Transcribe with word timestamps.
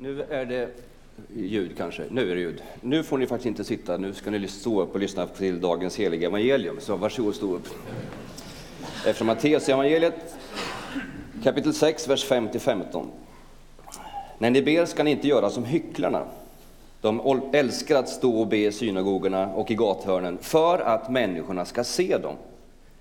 Nu 0.00 0.22
är 0.22 0.44
det 0.44 0.68
ljud 1.36 1.76
kanske. 1.76 2.02
Nu 2.10 2.30
är 2.30 2.34
det 2.34 2.40
ljud. 2.40 2.62
Nu 2.80 3.02
får 3.02 3.18
ni 3.18 3.26
faktiskt 3.26 3.46
inte 3.46 3.64
sitta. 3.64 3.96
Nu 3.96 4.12
ska 4.12 4.30
ni 4.30 4.48
stå 4.48 4.82
upp 4.82 4.94
och 4.94 5.00
lyssna 5.00 5.26
till 5.26 5.60
dagens 5.60 5.96
heliga 5.96 6.28
evangelium. 6.28 6.76
Så 6.80 6.96
varsågod 6.96 7.34
stå 7.34 7.54
upp. 7.54 7.66
Efter 9.06 9.24
Matteus 9.24 9.68
evangeliet 9.68 10.36
kapitel 11.44 11.74
6, 11.74 12.08
vers 12.08 12.30
5-15. 12.30 13.06
När 14.38 14.50
ni 14.50 14.62
ber 14.62 14.84
ska 14.84 15.02
ni 15.02 15.10
inte 15.10 15.28
göra 15.28 15.50
som 15.50 15.64
hycklarna. 15.64 16.24
De 17.00 17.42
älskar 17.52 17.96
att 17.96 18.08
stå 18.08 18.40
och 18.40 18.46
be 18.46 18.56
i 18.56 18.72
synagogorna 18.72 19.48
och 19.54 19.70
i 19.70 19.74
gathörnen 19.74 20.38
för 20.40 20.78
att 20.78 21.10
människorna 21.10 21.64
ska 21.64 21.84
se 21.84 22.18
dem. 22.18 22.34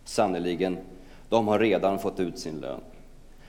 Sannerligen, 0.04 0.78
de 1.30 1.48
har 1.48 1.60
redan 1.60 2.00
fått 2.00 2.20
ut 2.20 2.40
sin 2.40 2.60
lön. 2.60 2.80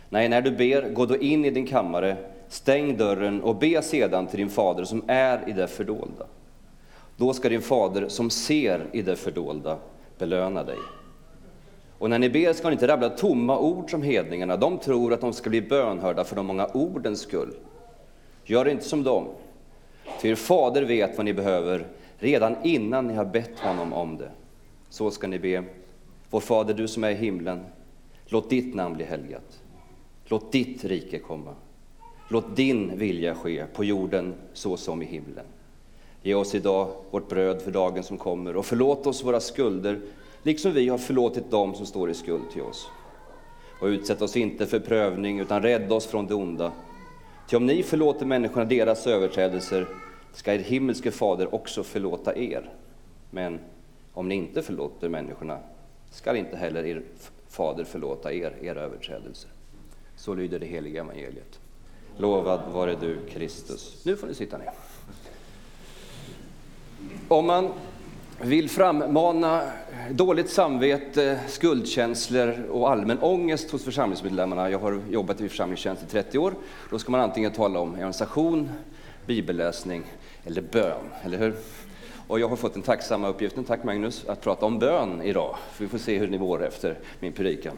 Nej, 0.09 0.29
när 0.29 0.43
du 0.43 0.51
ber, 0.51 0.91
gå 0.91 1.07
då 1.07 1.17
in 1.17 1.45
i 1.45 1.51
din 1.51 1.67
kammare, 1.67 2.17
stäng 2.49 2.97
dörren 2.97 3.43
och 3.43 3.57
be 3.57 3.83
sedan 3.83 4.27
till 4.27 4.39
din 4.39 4.51
fader 4.51 4.85
som 4.85 5.03
är 5.07 5.49
i 5.49 5.53
det 5.53 5.67
fördolda. 5.67 6.27
Då 7.17 7.33
ska 7.33 7.49
din 7.49 7.63
fader 7.63 8.09
som 8.09 8.31
ser 8.31 8.87
i 8.93 9.03
det 9.03 9.17
fördolda 9.17 9.79
belöna 10.19 10.65
dig. 10.65 10.79
Och 11.99 12.11
när 12.11 12.19
ni 12.19 12.31
ber 12.31 12.53
ska 12.53 12.69
ni 12.69 12.73
inte 12.73 12.89
rabbla 12.89 13.09
tomma 13.09 13.59
ord 13.59 13.91
som 13.91 14.03
hedningarna. 14.03 14.57
De 14.57 14.79
tror 14.79 15.13
att 15.13 15.21
de 15.21 15.33
ska 15.33 15.51
bli 15.51 15.63
bönhörda 15.63 16.25
för 16.25 16.37
de 16.37 16.47
många 16.47 16.67
ordens 16.67 17.21
skull. 17.21 17.55
Gör 18.45 18.69
inte 18.69 18.85
som 18.85 19.03
dem. 19.03 19.25
ty 20.21 20.29
er 20.29 20.35
fader 20.35 20.83
vet 20.83 21.17
vad 21.17 21.25
ni 21.25 21.35
behöver 21.35 21.87
redan 22.19 22.57
innan 22.65 23.07
ni 23.07 23.15
har 23.15 23.25
bett 23.25 23.59
honom 23.59 23.93
om 23.93 24.17
det. 24.17 24.31
Så 24.89 25.11
ska 25.11 25.27
ni 25.27 25.39
be. 25.39 25.65
Vår 26.31 26.41
Fader, 26.41 26.75
du 26.75 26.89
som 26.89 27.05
är 27.05 27.11
i 27.11 27.15
himlen. 27.15 27.61
Låt 28.27 28.51
ditt 28.51 28.75
namn 28.75 28.95
bli 28.95 29.05
helgat. 29.05 29.63
Låt 30.25 30.53
ditt 30.53 30.85
rike 30.85 31.19
komma. 31.19 31.55
Låt 32.31 32.57
din 32.57 32.99
vilja 32.99 33.35
ske 33.35 33.65
på 33.75 33.85
jorden 33.85 34.35
så 34.53 34.77
som 34.77 35.03
i 35.03 35.05
himlen. 35.05 35.45
Ge 36.23 36.35
oss 36.35 36.55
idag 36.55 36.91
vårt 37.11 37.29
bröd 37.29 37.63
för 37.63 37.71
dagen 37.71 38.03
som 38.03 38.19
kommer 38.19 38.57
och 38.57 38.67
förlåt 38.67 39.07
oss 39.07 39.25
våra 39.25 39.41
skulder 39.41 40.01
liksom 40.43 40.73
vi 40.73 40.89
har 40.89 40.99
förlåtit 40.99 41.51
dem 41.51 41.75
som 41.75 41.87
står 41.87 42.11
i 42.11 42.15
skuld 42.15 42.51
till 42.53 42.63
oss. 42.63 42.89
Och 43.81 43.87
utsätt 43.87 44.23
oss 44.23 44.37
inte 44.37 44.67
för 44.67 44.81
prövning 44.81 45.41
utan 45.41 45.63
rädda 45.63 45.95
oss 45.95 46.07
från 46.07 46.27
det 46.27 46.35
onda. 46.35 46.73
Ty 47.49 47.57
om 47.57 47.67
ni 47.67 47.83
förlåter 47.83 48.27
människorna 48.27 48.65
deras 48.65 49.07
överträdelser 49.07 49.87
ska 50.33 50.55
er 50.55 50.59
himmelske 50.59 51.11
fader 51.11 51.55
också 51.55 51.83
förlåta 51.83 52.37
er. 52.37 52.71
Men 53.31 53.59
om 54.13 54.29
ni 54.29 54.35
inte 54.35 54.63
förlåter 54.63 55.09
människorna 55.09 55.59
ska 56.11 56.37
inte 56.37 56.57
heller 56.57 56.87
er 56.87 57.03
fader 57.49 57.85
förlåta 57.85 58.33
er 58.33 58.53
era 58.63 58.81
överträdelser. 58.81 59.51
Så 60.17 60.35
lyder 60.35 60.59
det 60.59 60.67
heliga 60.67 61.01
evangeliet. 61.01 61.61
Lovad 62.19 62.61
vare 62.73 62.95
du, 63.01 63.19
Kristus. 63.31 64.05
Nu 64.05 64.17
får 64.17 64.27
ni 64.27 64.35
sitta 64.35 64.59
ner. 64.59 64.71
Om 67.29 67.47
man 67.47 67.69
vill 68.41 68.71
frammana 68.71 69.63
dåligt 70.11 70.51
samvete, 70.51 71.41
skuldkänslor 71.49 72.67
och 72.71 72.91
allmän 72.91 73.19
ångest 73.19 73.71
hos 73.71 73.85
församlingsmedlemmarna, 73.85 74.71
jag 74.71 74.79
har 74.79 75.01
jobbat 75.11 75.41
i 75.41 75.49
församlingstjänst 75.49 76.03
i 76.03 76.07
30 76.07 76.39
år, 76.39 76.55
då 76.91 76.99
ska 76.99 77.11
man 77.11 77.21
antingen 77.21 77.53
tala 77.53 77.81
om 77.81 77.95
evangelisation, 77.95 78.71
bibelläsning 79.27 80.03
eller 80.45 80.63
bön, 80.63 81.05
eller 81.23 81.39
hur? 81.39 81.55
Och 82.29 82.41
jag 82.41 82.49
har 82.49 82.57
fått 82.57 82.75
den 82.75 82.83
tacksamma 82.83 83.29
uppgiften, 83.29 83.65
tack 83.65 83.85
Magnus, 83.85 84.25
att 84.29 84.41
prata 84.41 84.67
om 84.67 84.79
bön 84.79 85.23
idag. 85.23 85.57
För 85.73 85.85
vi 85.85 85.89
får 85.89 85.99
se 85.99 86.19
hur 86.19 86.29
ni 86.29 86.39
mår 86.39 86.67
efter 86.67 86.99
min 87.21 87.33
predikan. 87.33 87.77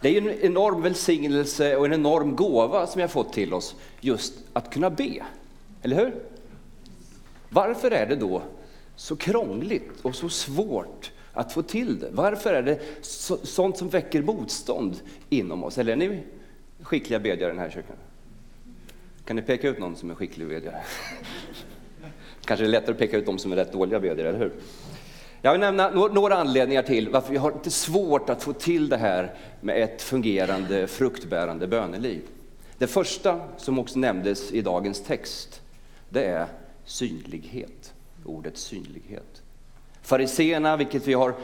Det 0.00 0.08
är 0.08 0.22
en 0.22 0.40
enorm 0.40 0.82
välsignelse 0.82 1.76
och 1.76 1.86
en 1.86 1.92
enorm 1.92 2.36
gåva 2.36 2.86
som 2.86 2.98
vi 2.98 3.02
har 3.02 3.08
fått 3.08 3.32
till 3.32 3.54
oss, 3.54 3.74
just 4.00 4.34
att 4.52 4.72
kunna 4.72 4.90
be. 4.90 5.24
Eller 5.82 5.96
hur? 5.96 6.14
Varför 7.48 7.90
är 7.90 8.06
det 8.06 8.16
då 8.16 8.42
så 8.96 9.16
krångligt 9.16 10.00
och 10.02 10.14
så 10.14 10.28
svårt 10.28 11.12
att 11.32 11.52
få 11.52 11.62
till 11.62 11.98
det? 11.98 12.08
Varför 12.12 12.54
är 12.54 12.62
det 12.62 12.80
så, 13.02 13.36
sånt 13.36 13.78
som 13.78 13.88
väcker 13.88 14.22
motstånd 14.22 15.00
inom 15.28 15.64
oss? 15.64 15.78
Eller 15.78 15.92
är 15.92 15.96
ni 15.96 16.22
skickliga 16.82 17.20
bedjare 17.20 17.50
i 17.50 17.54
den 17.54 17.62
här 17.62 17.70
kyrkan? 17.70 17.96
Kan 19.24 19.36
ni 19.36 19.42
peka 19.42 19.68
ut 19.68 19.78
någon 19.78 19.96
som 19.96 20.10
är 20.10 20.14
skicklig 20.14 20.48
bedjare? 20.48 20.82
Kanske 22.44 22.64
är 22.64 22.66
det 22.66 22.72
lättare 22.72 22.92
att 22.92 22.98
peka 22.98 23.16
ut 23.16 23.26
de 23.26 23.38
som 23.38 23.52
är 23.52 23.56
rätt 23.56 23.72
dåliga 23.72 24.00
bedjare, 24.00 24.28
eller 24.28 24.38
hur? 24.38 24.52
Jag 25.42 25.52
vill 25.52 25.60
nämna 25.60 25.90
några 25.90 26.36
anledningar 26.36 26.82
till 26.82 27.08
varför 27.08 27.32
vi 27.32 27.38
har 27.38 27.52
lite 27.52 27.70
svårt 27.70 28.30
att 28.30 28.42
få 28.42 28.52
till 28.52 28.88
det 28.88 28.96
här 28.96 29.34
med 29.60 29.82
ett 29.82 30.02
fungerande, 30.02 30.86
fruktbärande 30.86 31.66
böneliv. 31.66 32.22
Det 32.78 32.86
första, 32.86 33.40
som 33.56 33.78
också 33.78 33.98
nämndes 33.98 34.52
i 34.52 34.62
dagens 34.62 35.00
text, 35.00 35.62
det 36.08 36.24
är 36.24 36.46
synlighet. 36.84 37.94
Ordet 38.24 38.56
synlighet. 38.56 39.42
Fariseerna, 40.02 40.76
vilket 40.76 41.06
vi 41.06 41.14
har 41.14 41.34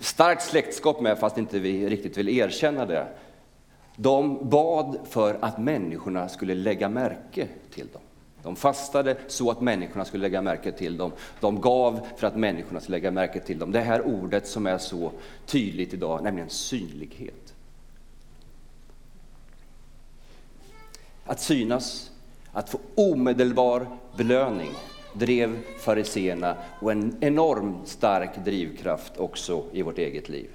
starkt 0.00 0.42
släktskap 0.42 1.00
med, 1.00 1.18
fast 1.18 1.38
inte 1.38 1.58
vi 1.58 1.88
riktigt 1.88 2.18
vill 2.18 2.28
erkänna 2.28 2.86
det, 2.86 3.06
de 3.96 4.48
bad 4.48 4.98
för 5.10 5.38
att 5.40 5.58
människorna 5.58 6.28
skulle 6.28 6.54
lägga 6.54 6.88
märke 6.88 7.48
till 7.74 7.86
dem. 7.92 8.02
De 8.44 8.56
fastade 8.56 9.16
så 9.26 9.50
att 9.50 9.60
människorna 9.60 10.04
skulle 10.04 10.22
lägga 10.22 10.42
märke 10.42 10.72
till 10.72 10.96
dem. 10.96 11.12
De 11.40 11.60
gav 11.60 12.06
för 12.16 12.26
att 12.26 12.36
människorna 12.36 12.80
skulle 12.80 12.96
lägga 12.96 13.10
märke 13.10 13.40
till 13.40 13.58
dem. 13.58 13.72
Det 13.72 13.80
här 13.80 14.02
ordet 14.06 14.46
som 14.46 14.66
är 14.66 14.78
så 14.78 15.12
tydligt 15.46 15.94
idag, 15.94 16.22
nämligen 16.22 16.50
synlighet. 16.50 17.54
Att 21.24 21.40
synas, 21.40 22.10
att 22.52 22.70
få 22.70 22.78
omedelbar 22.94 23.86
belöning 24.16 24.70
drev 25.12 25.58
fariseerna 25.78 26.56
och 26.80 26.92
en 26.92 27.16
enormt 27.20 27.88
stark 27.88 28.44
drivkraft 28.44 29.16
också 29.16 29.64
i 29.72 29.82
vårt 29.82 29.98
eget 29.98 30.28
liv. 30.28 30.50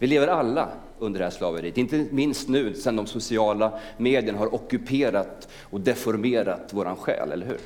Vi 0.00 0.06
lever 0.06 0.28
alla 0.28 0.68
under 0.98 1.18
det 1.18 1.24
här 1.24 1.30
slaveriet, 1.30 1.78
inte 1.78 2.06
minst 2.10 2.48
nu 2.48 2.74
sedan 2.74 2.96
de 2.96 3.06
sociala 3.06 3.78
medierna 3.96 4.38
har 4.38 4.54
ockuperat 4.54 5.48
och 5.62 5.80
deformerat 5.80 6.72
våran 6.72 6.96
själ, 6.96 7.32
eller 7.32 7.46
hur? 7.46 7.58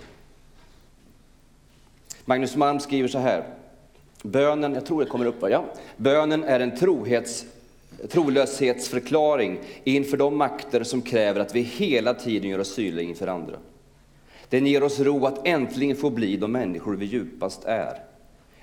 Magnus 2.25 2.57
Malm 2.57 2.81
skriver 2.81 3.09
så 3.09 3.19
här, 3.19 3.45
bönen, 4.23 4.75
jag 4.75 4.87
tror 4.87 5.01
det 5.01 5.07
kommer 5.07 5.27
upp, 5.27 5.37
ja. 5.41 5.65
bönen 5.97 6.45
är 6.45 6.61
en 6.61 6.77
trohets, 6.77 7.47
trolöshetsförklaring 8.09 9.59
inför 9.85 10.17
de 10.17 10.37
makter 10.37 10.83
som 10.83 11.03
kräver 11.03 11.41
att 11.41 11.55
vi 11.55 11.61
hela 11.61 12.15
tiden 12.15 12.51
gör 12.51 12.59
oss 12.59 12.75
synliga 12.75 13.09
inför 13.09 13.27
andra. 13.27 13.57
Den 14.49 14.67
ger 14.67 14.83
oss 14.83 15.01
ro 15.01 15.27
att 15.27 15.47
äntligen 15.47 15.97
få 15.97 16.11
bli 16.11 16.37
de 16.37 16.53
människor 16.53 16.97
vi 16.97 17.07
djupast 17.07 17.65
är, 17.65 17.99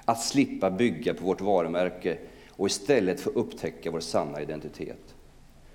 att 0.05 0.21
slippa 0.21 0.71
bygga 0.71 1.13
på 1.13 1.25
vårt 1.25 1.41
varumärke 1.41 2.17
och 2.61 2.67
istället 2.67 3.21
få 3.21 3.29
upptäcka 3.29 3.91
vår 3.91 3.99
sanna 3.99 4.41
identitet. 4.41 5.15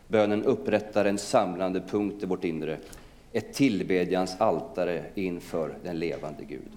Bönen 0.09 0.45
upprättar 0.45 1.05
en 1.05 1.19
samlande 1.19 1.81
punkt 1.81 2.23
i 2.23 2.27
vårt 2.27 2.45
inre, 2.45 2.79
ett 3.33 3.55
tillbedjans 3.55 4.37
altare 4.41 5.05
inför 5.15 5.79
den 5.85 5.99
levande 5.99 6.45
Gud. 6.45 6.73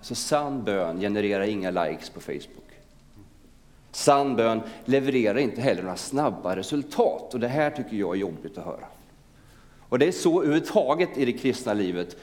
Så 0.00 0.14
sann 0.14 0.64
bön 0.64 1.00
genererar 1.00 1.44
inga 1.44 1.70
likes 1.70 2.10
på 2.10 2.20
Facebook. 2.20 2.70
Sann 3.92 4.36
bön 4.36 4.60
levererar 4.84 5.38
inte 5.38 5.60
heller 5.60 5.82
några 5.82 5.96
snabba 5.96 6.56
resultat 6.56 7.34
och 7.34 7.40
det 7.40 7.48
här 7.48 7.70
tycker 7.70 7.96
jag 7.96 8.14
är 8.14 8.20
jobbigt 8.20 8.58
att 8.58 8.64
höra. 8.64 8.86
Och 9.88 9.98
det 9.98 10.06
är 10.08 10.12
så 10.12 10.42
överhuvudtaget 10.42 11.18
i 11.18 11.24
det 11.24 11.32
kristna 11.32 11.74
livet. 11.74 12.16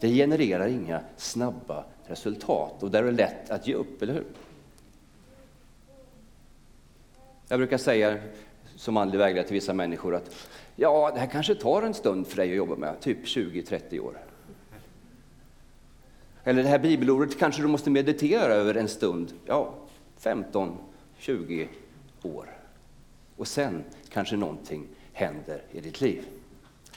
Det 0.00 0.08
genererar 0.08 0.66
inga 0.66 1.00
snabba 1.16 1.84
resultat 2.06 2.82
och 2.82 2.90
där 2.90 3.02
är 3.02 3.06
det 3.06 3.12
lätt 3.12 3.50
att 3.50 3.66
ge 3.66 3.74
upp, 3.74 4.02
eller 4.02 4.14
hur? 4.14 4.24
Jag 7.48 7.58
brukar 7.58 7.78
säga 7.78 8.18
som 8.76 8.96
andlig 8.96 9.18
vägledare 9.18 9.46
till 9.46 9.54
vissa 9.54 9.74
människor 9.74 10.14
att 10.14 10.46
ja, 10.76 11.10
det 11.14 11.20
här 11.20 11.26
kanske 11.26 11.54
tar 11.54 11.82
en 11.82 11.94
stund 11.94 12.26
för 12.26 12.36
dig 12.36 12.50
att 12.50 12.56
jobba 12.56 12.76
med, 12.76 13.00
typ 13.00 13.24
20-30 13.24 14.00
år. 14.00 14.18
Eller 16.44 16.62
det 16.62 16.68
här 16.68 16.78
bibelordet 16.78 17.38
kanske 17.38 17.62
du 17.62 17.68
måste 17.68 17.90
meditera 17.90 18.52
över 18.52 18.74
en 18.74 18.88
stund, 18.88 19.32
ja, 19.46 19.74
15-20 20.20 21.68
år. 22.22 22.46
Och 23.36 23.48
sen 23.48 23.84
kanske 24.08 24.36
någonting 24.36 24.86
händer 25.12 25.62
i 25.72 25.80
ditt 25.80 26.00
liv. 26.00 26.24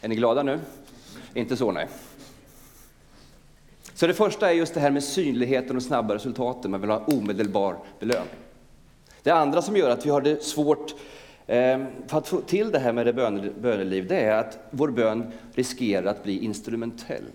Är 0.02 0.08
ni 0.08 0.16
glada 0.16 0.44
nu? 0.44 0.60
Inte 1.34 1.58
så, 1.58 1.72
nej. 1.72 1.88
Så 3.94 4.08
det 4.08 4.14
första 4.14 4.50
är 4.50 4.54
just 4.54 4.74
det 4.74 4.80
här 4.80 4.92
med 4.92 5.04
synligheten 5.04 5.76
och 5.76 5.84
snabba 5.84 6.16
resultaten, 6.16 6.72
man 6.72 6.82
vill 6.82 6.90
ha 6.90 7.06
omedelbar 7.06 7.78
belöning. 8.00 8.28
Det 9.24 9.32
andra 9.32 9.62
som 9.62 9.78
gör 9.78 9.90
att 9.90 10.06
vi 10.06 10.10
har 10.10 10.22
det 10.22 10.44
svårt 10.44 10.96
eh, 11.48 11.80
för 12.08 12.18
att 12.18 12.28
få 12.28 12.42
till 12.42 12.72
det 12.72 12.80
här 12.80 12.94
med 12.94 13.06
det 13.06 13.14
böneliv, 13.62 14.08
det 14.08 14.20
är 14.20 14.38
att 14.38 14.60
vår 14.70 14.88
bön 14.88 15.32
riskerar 15.54 16.06
att 16.06 16.24
bli 16.24 16.46
instrumentell. 16.46 17.26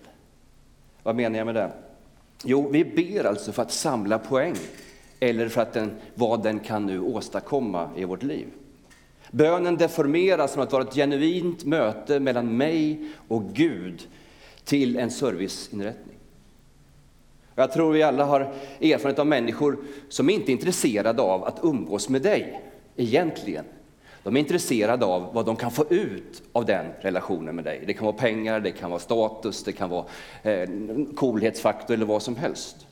Vad 1.03 1.15
menar 1.15 1.37
jag 1.37 1.45
med 1.45 1.55
det? 1.55 1.71
Jo, 2.43 2.69
vi 2.69 2.85
ber 2.85 3.23
alltså 3.23 3.51
för 3.51 3.61
att 3.61 3.71
samla 3.71 4.19
poäng 4.19 4.55
eller 5.19 5.49
för 5.49 5.61
att 5.61 5.73
den, 5.73 5.91
vad 6.15 6.43
den 6.43 6.59
kan 6.59 6.85
nu 6.85 6.99
åstadkomma 6.99 7.89
i 7.95 8.05
vårt 8.05 8.23
liv. 8.23 8.47
Bönen 9.31 9.77
deformeras 9.77 10.53
från 10.53 10.63
att 10.63 10.71
vara 10.71 10.83
ett 10.83 10.95
genuint 10.95 11.65
möte 11.65 12.19
mellan 12.19 12.57
mig 12.57 13.09
och 13.27 13.43
Gud 13.53 14.07
till 14.63 14.97
en 14.97 15.11
serviceinrättning. 15.11 16.16
Jag 17.59 17.71
tror 17.71 17.93
vi 17.93 18.03
alla 18.03 18.25
har 18.25 18.41
erfarenhet 18.81 19.19
av 19.19 19.27
människor 19.27 19.77
som 20.09 20.29
inte 20.29 20.51
är 20.51 20.53
intresserade 20.53 21.21
av 21.21 21.43
att 21.43 21.59
umgås 21.63 22.09
med 22.09 22.21
dig 22.21 22.61
egentligen. 22.95 23.65
De 24.23 24.35
är 24.35 24.39
intresserade 24.39 25.05
av 25.05 25.33
vad 25.33 25.45
de 25.45 25.55
kan 25.55 25.71
få 25.71 25.85
ut 25.89 26.43
av 26.51 26.65
den 26.65 26.85
relationen 26.99 27.55
med 27.55 27.65
dig. 27.65 27.83
Det 27.87 27.93
kan 27.93 28.05
vara 28.05 28.15
pengar, 28.15 28.59
det 28.59 28.71
kan 28.71 28.89
vara 28.89 28.99
status, 28.99 29.63
det 29.63 29.71
kan 29.71 29.89
vara 29.89 30.05
eh, 30.43 30.69
coolhetsfaktor 31.15 31.93
eller 31.93 32.05
vad 32.05 32.21
som 32.21 32.35
helst. 32.35 32.87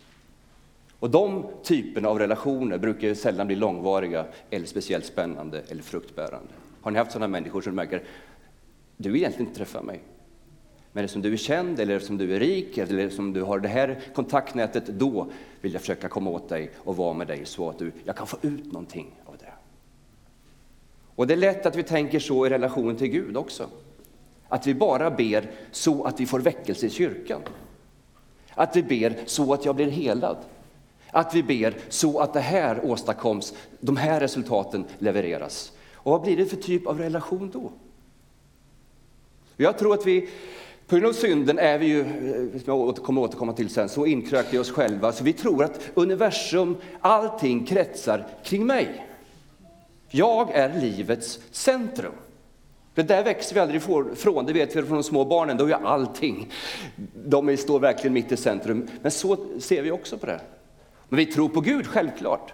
Och 1.00 1.09
de 1.09 1.45
typerna 1.63 2.09
av 2.09 2.19
relationer 2.19 2.77
brukar 2.77 3.13
sällan 3.13 3.47
bli 3.47 3.56
långvariga 3.56 4.25
eller 4.50 4.65
speciellt 4.65 5.06
spännande 5.06 5.62
eller 5.67 5.83
fruktbärande. 5.83 6.53
Har 6.81 6.91
ni 6.91 6.97
haft 6.97 7.12
sådana 7.12 7.27
människor 7.27 7.62
som 7.62 7.75
märker, 7.75 8.03
du 8.97 9.12
vill 9.12 9.21
egentligen 9.21 9.47
inte 9.47 9.57
träffa 9.57 9.81
mig, 9.81 10.01
men 10.95 11.03
eftersom 11.03 11.21
du 11.21 11.33
är 11.33 11.38
känd 11.38 11.80
eller 11.80 11.95
eftersom 11.95 12.18
du 12.18 12.36
är 12.36 12.39
rik 12.39 12.77
eller 12.77 12.97
eftersom 12.97 13.33
du 13.33 13.42
har 13.42 13.59
det 13.59 13.68
här 13.68 14.00
kontaktnätet, 14.13 14.86
då 14.86 15.27
vill 15.62 15.74
jag 15.74 15.81
försöka 15.81 16.09
komma 16.09 16.30
åt 16.30 16.50
dig 16.50 16.71
och 16.77 16.97
vara 16.97 17.13
med 17.13 17.27
dig 17.27 17.45
så 17.45 17.69
att 17.69 17.80
du, 17.80 17.92
jag 18.03 18.15
kan 18.15 18.27
få 18.27 18.38
ut 18.42 18.65
någonting 18.65 19.15
av 19.25 19.38
det. 19.38 19.53
Och 21.15 21.27
det 21.27 21.33
är 21.33 21.38
lätt 21.38 21.65
att 21.65 21.75
vi 21.75 21.83
tänker 21.83 22.19
så 22.19 22.45
i 22.45 22.50
relationen 22.50 22.95
till 22.95 23.07
Gud 23.07 23.38
också. 23.38 23.69
Att 24.47 24.68
vi 24.68 24.74
bara 24.74 25.12
ber 25.12 25.51
så 25.71 26.03
att 26.03 26.19
vi 26.19 26.25
får 26.25 26.39
väckelse 26.39 26.86
i 26.86 26.89
kyrkan. 26.89 27.41
Att 28.50 28.75
vi 28.75 28.83
ber 28.83 29.15
så 29.25 29.53
att 29.53 29.65
jag 29.65 29.75
blir 29.75 29.89
helad. 29.89 30.38
Att 31.12 31.36
vi 31.36 31.44
ber 31.44 31.75
så 31.89 32.19
att 32.19 32.33
det 32.33 32.39
här 32.39 32.86
åstadkoms, 32.86 33.53
de 33.80 33.98
här 33.98 34.19
resultaten 34.19 34.86
levereras. 35.00 35.71
Och 35.94 36.12
vad 36.12 36.21
blir 36.21 36.38
det 36.38 36.45
för 36.45 36.57
typ 36.57 36.88
av 36.88 37.00
relation 37.00 37.50
då? 37.53 37.71
Jag 39.57 39.77
tror 39.77 39.94
att 39.94 40.07
vi 40.07 40.30
på 40.88 40.96
grund 40.96 41.08
av 41.08 41.14
synden 41.14 41.60
är 41.60 41.78
vi 41.78 41.86
ju, 41.86 42.00
eh, 42.00 42.62
som 42.62 42.86
jag 42.86 42.96
kommer 42.96 43.22
återkomma 43.22 43.54
till 43.54 43.70
sen, 43.70 43.90
så 43.90 44.06
inkrökta 44.06 44.56
i 44.56 44.60
oss 44.60 44.72
själva 44.72 45.12
så 45.12 45.24
vi 45.24 45.34
tror 45.34 45.64
att 45.64 45.80
universum, 45.94 46.78
allting 47.02 47.66
kretsar 47.66 48.28
kring 48.44 48.66
mig. 48.66 49.08
Jag 50.10 50.52
är 50.52 50.82
livets 50.82 51.40
centrum. 51.52 52.14
Det 52.96 53.04
där 53.04 53.24
växer 53.24 53.54
vi 53.54 53.60
aldrig 53.60 53.82
ifrån, 54.14 54.46
det 54.46 54.54
vet 54.54 54.76
vi 54.76 54.84
från 54.84 54.98
de 54.98 55.04
små 55.04 55.26
barnen, 55.26 55.58
då 55.58 55.66
är 55.66 55.74
allting, 55.74 56.52
de 57.26 57.58
står 57.58 57.80
verkligen 57.80 58.14
mitt 58.14 58.32
i 58.32 58.38
centrum. 58.38 58.88
Men 59.02 59.12
så 59.12 59.38
ser 59.60 59.82
vi 59.82 59.92
också 59.92 60.18
på 60.18 60.26
det. 60.26 60.42
Men 61.10 61.18
vi 61.18 61.26
tror 61.26 61.50
på 61.50 61.62
Gud, 61.62 61.88
självklart. 61.88 62.54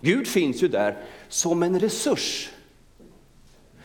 Gud 0.00 0.26
finns 0.26 0.62
ju 0.62 0.68
där 0.68 0.98
som 1.28 1.62
en 1.62 1.80
resurs 1.80 2.50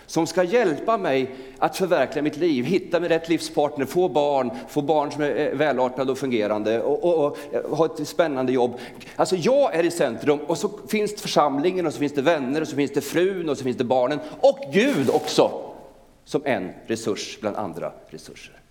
som 0.06 0.28
ska 0.28 0.44
hjälpa 0.44 0.98
mig 0.98 1.36
att 1.58 1.78
förverkliga 1.78 2.24
mitt 2.24 2.38
liv, 2.38 2.66
hitta 2.66 3.00
min 3.00 3.10
rätt 3.10 3.30
livspartner, 3.30 3.86
få 3.86 4.10
barn, 4.10 4.52
få 4.68 4.82
barn 4.82 5.12
som 5.12 5.22
är 5.22 5.38
eh, 5.38 5.58
välartade 5.58 6.12
och 6.12 6.18
fungerande 6.18 6.82
och, 6.82 7.04
och, 7.04 7.26
och, 7.26 7.38
eh, 7.52 7.76
ha 7.78 7.86
ett 7.86 8.08
spännande 8.08 8.52
jobb. 8.52 8.80
Alltså 9.16 9.36
jag 9.36 9.76
är 9.76 9.84
i 9.84 9.92
centrum 9.92 10.40
och 10.40 10.58
så 10.58 10.70
finns 10.88 11.16
det 11.16 11.22
församlingen 11.22 11.86
och 11.86 11.94
så 11.94 12.00
finns 12.00 12.14
det 12.14 12.22
vänner 12.22 12.62
och 12.62 12.68
så 12.68 12.76
finns 12.76 12.92
det 12.92 13.02
frun 13.02 13.50
och 13.50 13.58
så 13.58 13.64
finns 13.64 13.78
det 13.78 13.84
barnen 13.84 14.20
och 14.40 14.60
Gud 14.74 15.10
också 15.10 15.52
som 16.26 16.42
en 16.46 16.72
resurs 16.88 17.38
bland 17.42 17.56
andra 17.56 17.94
resurser. 18.10 18.62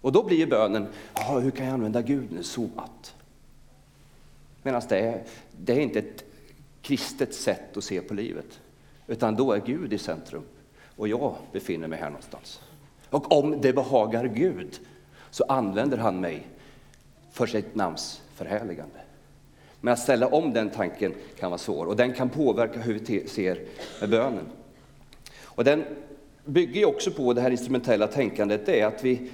Och 0.00 0.12
då 0.12 0.22
blir 0.22 0.46
bönen, 0.46 0.86
ah, 1.12 1.38
hur 1.38 1.50
kan 1.50 1.66
jag 1.66 1.74
använda 1.74 2.02
Gud 2.02 2.32
nu 2.32 2.42
så 2.42 2.68
att? 2.76 3.14
Medan 4.62 4.82
det 4.88 5.24
det 5.56 5.72
är 5.72 5.80
inte 5.80 5.98
ett 5.98 6.24
kristet 6.82 7.34
sätt 7.34 7.76
att 7.76 7.84
se 7.84 8.00
på 8.00 8.14
livet. 8.14 8.60
Utan 9.08 9.36
då 9.36 9.52
är 9.52 9.60
Gud 9.60 9.92
i 9.92 9.98
centrum 9.98 10.42
och 10.96 11.08
jag 11.08 11.34
befinner 11.52 11.88
mig 11.88 11.98
här 11.98 12.10
någonstans. 12.10 12.60
Och 13.10 13.32
om 13.32 13.60
det 13.60 13.72
behagar 13.72 14.24
Gud 14.24 14.80
så 15.30 15.44
använder 15.44 15.98
han 15.98 16.20
mig 16.20 16.46
för 17.32 17.46
sitt 17.46 17.74
namns 17.74 18.22
förhärligande. 18.34 19.00
Men 19.80 19.92
att 19.92 19.98
ställa 19.98 20.26
om 20.26 20.52
den 20.52 20.70
tanken 20.70 21.14
kan 21.38 21.50
vara 21.50 21.58
svår 21.58 21.86
och 21.86 21.96
den 21.96 22.12
kan 22.12 22.28
påverka 22.28 22.80
hur 22.80 22.98
vi 22.98 23.28
ser 23.28 23.64
med 24.00 24.10
bönen. 24.10 24.46
Och 25.42 25.64
den 25.64 25.84
bygger 26.44 26.88
också 26.88 27.10
på 27.10 27.32
det 27.32 27.40
här 27.40 27.50
instrumentella 27.50 28.06
tänkandet, 28.06 28.66
det 28.66 28.80
är 28.80 28.86
att 28.86 29.04
vi 29.04 29.30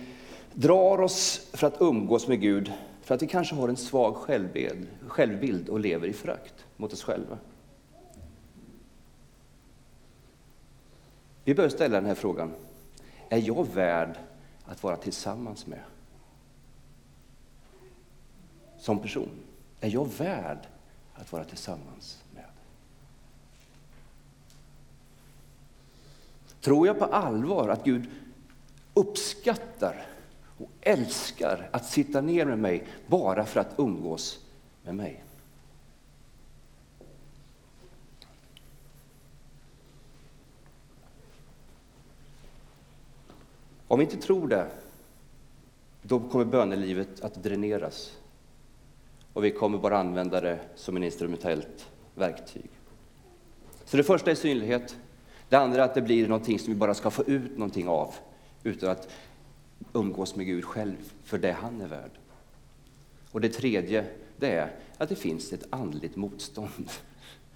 drar 0.53 1.01
oss 1.01 1.49
för 1.53 1.67
att 1.67 1.81
umgås 1.81 2.29
med 2.29 2.41
Gud 2.41 2.73
för 3.03 3.15
att 3.15 3.23
vi 3.23 3.27
kanske 3.27 3.55
har 3.55 3.69
en 3.69 3.77
svag 3.77 4.17
självbild, 4.17 4.87
självbild 5.07 5.69
och 5.69 5.81
lever 5.81 6.09
i 6.09 6.13
frakt 6.13 6.65
mot 6.77 6.93
oss 6.93 7.03
själva. 7.03 7.39
Vi 11.45 11.55
bör 11.55 11.69
ställa 11.69 11.97
den 11.97 12.07
här 12.07 12.15
frågan. 12.15 12.55
Är 13.29 13.39
jag 13.39 13.75
värd 13.75 14.19
att 14.65 14.83
vara 14.83 14.97
tillsammans 14.97 15.67
med? 15.67 15.81
Som 18.79 18.99
person. 18.99 19.31
Är 19.81 19.89
jag 19.89 20.09
värd 20.19 20.59
att 21.15 21.33
vara 21.33 21.45
tillsammans 21.45 22.25
med? 22.35 22.45
Tror 26.61 26.87
jag 26.87 26.99
på 26.99 27.05
allvar 27.05 27.69
att 27.69 27.85
Gud 27.85 28.07
uppskattar 28.95 30.07
och 30.59 30.71
älskar 30.81 31.69
att 31.73 31.87
sitta 31.87 32.21
ner 32.21 32.45
med 32.45 32.59
mig 32.59 32.87
bara 33.07 33.45
för 33.45 33.61
att 33.61 33.75
umgås 33.79 34.41
med 34.83 34.95
mig? 34.95 35.25
Om 43.89 43.99
vi 43.99 44.05
inte 44.05 44.17
tror 44.17 44.49
det, 44.49 44.67
då 46.03 46.21
kommer 46.21 46.45
bönelivet 46.45 47.21
att 47.21 47.43
dräneras 47.43 48.13
och 49.33 49.45
vi 49.45 49.51
kommer 49.51 49.79
bara 49.79 49.99
använda 49.99 50.41
det 50.41 50.59
som 50.75 50.97
en 50.97 51.05
instrumentellt 51.05 51.89
verktyg. 52.15 52.71
Så 53.85 53.97
det 53.97 54.05
första 54.05 54.31
är 54.31 54.35
synlighet. 54.35 54.97
Det 55.49 55.57
andra 55.57 55.83
är 55.83 55.85
att 55.85 55.95
det 55.95 56.03
blir 56.03 56.29
någonting 56.29 56.59
som 56.59 56.73
vi 56.73 56.79
bara 56.79 56.95
ska 56.95 57.11
få 57.11 57.25
ut 57.25 57.59
någonting 57.59 57.89
av 57.89 58.15
utan 58.63 58.91
att 58.91 59.09
umgås 59.93 60.37
med 60.37 60.47
Gud 60.47 60.65
själv 60.65 61.13
för 61.25 61.39
det 61.39 61.53
han 61.53 61.81
är 61.81 61.87
värd. 61.87 62.11
Och 63.31 63.41
det 63.41 63.49
tredje, 63.49 64.05
det 64.37 64.51
är 64.51 64.73
att 64.99 65.09
det 65.09 65.17
finns 65.17 65.53
ett 65.53 65.67
andligt 65.71 66.17
motstånd. 66.17 66.91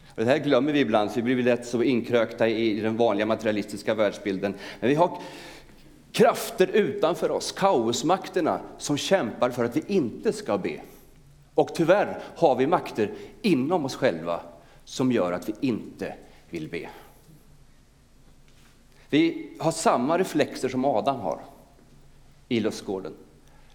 Och 0.08 0.25
det 0.25 0.30
här 0.30 0.38
glömmer 0.38 0.72
vi 0.72 0.80
ibland, 0.80 1.10
så 1.10 1.20
vi 1.20 1.34
blir 1.34 1.44
lätt 1.44 1.66
så 1.66 1.82
inkrökta 1.82 2.48
i 2.48 2.80
den 2.80 2.96
vanliga 2.96 3.26
materialistiska 3.26 3.94
världsbilden. 3.94 4.54
Men 4.80 4.88
vi 4.88 4.94
har 4.94 5.22
krafter 6.12 6.66
utanför 6.66 7.30
oss, 7.30 7.52
kaosmakterna, 7.52 8.61
som 8.78 8.97
kämpar 8.97 9.50
för 9.50 9.64
att 9.64 9.76
vi 9.76 9.83
inte 9.87 10.33
ska 10.33 10.59
be. 10.59 10.80
Och 11.54 11.75
tyvärr 11.75 12.18
har 12.37 12.56
vi 12.56 12.66
makter 12.66 13.12
inom 13.42 13.85
oss 13.85 13.94
själva 13.94 14.40
som 14.85 15.12
gör 15.12 15.33
att 15.33 15.49
vi 15.49 15.54
inte 15.61 16.14
vill 16.50 16.68
be. 16.68 16.88
Vi 19.11 19.52
har 19.59 19.71
samma 19.71 20.18
reflexer 20.18 20.68
som 20.68 20.85
Adam 20.85 21.21
har 21.21 21.40
i 22.49 22.61
lustgården. 22.61 23.12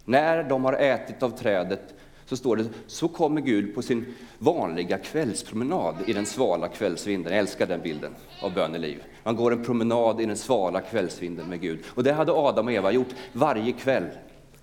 När 0.05 0.43
de 0.43 0.65
har 0.65 0.73
ätit 0.73 1.23
av 1.23 1.29
trädet 1.29 1.93
så 2.25 2.37
står 2.37 2.55
det, 2.55 2.69
så 2.87 3.07
kommer 3.07 3.41
Gud 3.41 3.75
på 3.75 3.81
sin 3.81 4.05
vanliga 4.37 4.97
kvällspromenad 4.97 5.95
i 6.07 6.13
den 6.13 6.25
svala 6.25 6.67
kvällsvinden. 6.67 7.33
Jag 7.33 7.39
älskar 7.39 7.67
den 7.67 7.81
bilden 7.81 8.15
av 8.41 8.53
böneliv. 8.53 9.03
Man 9.23 9.35
går 9.35 9.51
en 9.51 9.63
promenad 9.63 10.21
i 10.21 10.25
den 10.25 10.37
svala 10.37 10.81
kvällsvinden 10.81 11.49
med 11.49 11.61
Gud. 11.61 11.79
Och 11.87 12.03
det 12.03 12.13
hade 12.13 12.31
Adam 12.31 12.67
och 12.67 12.73
Eva 12.73 12.91
gjort 12.91 13.15
varje 13.33 13.71
kväll 13.71 14.07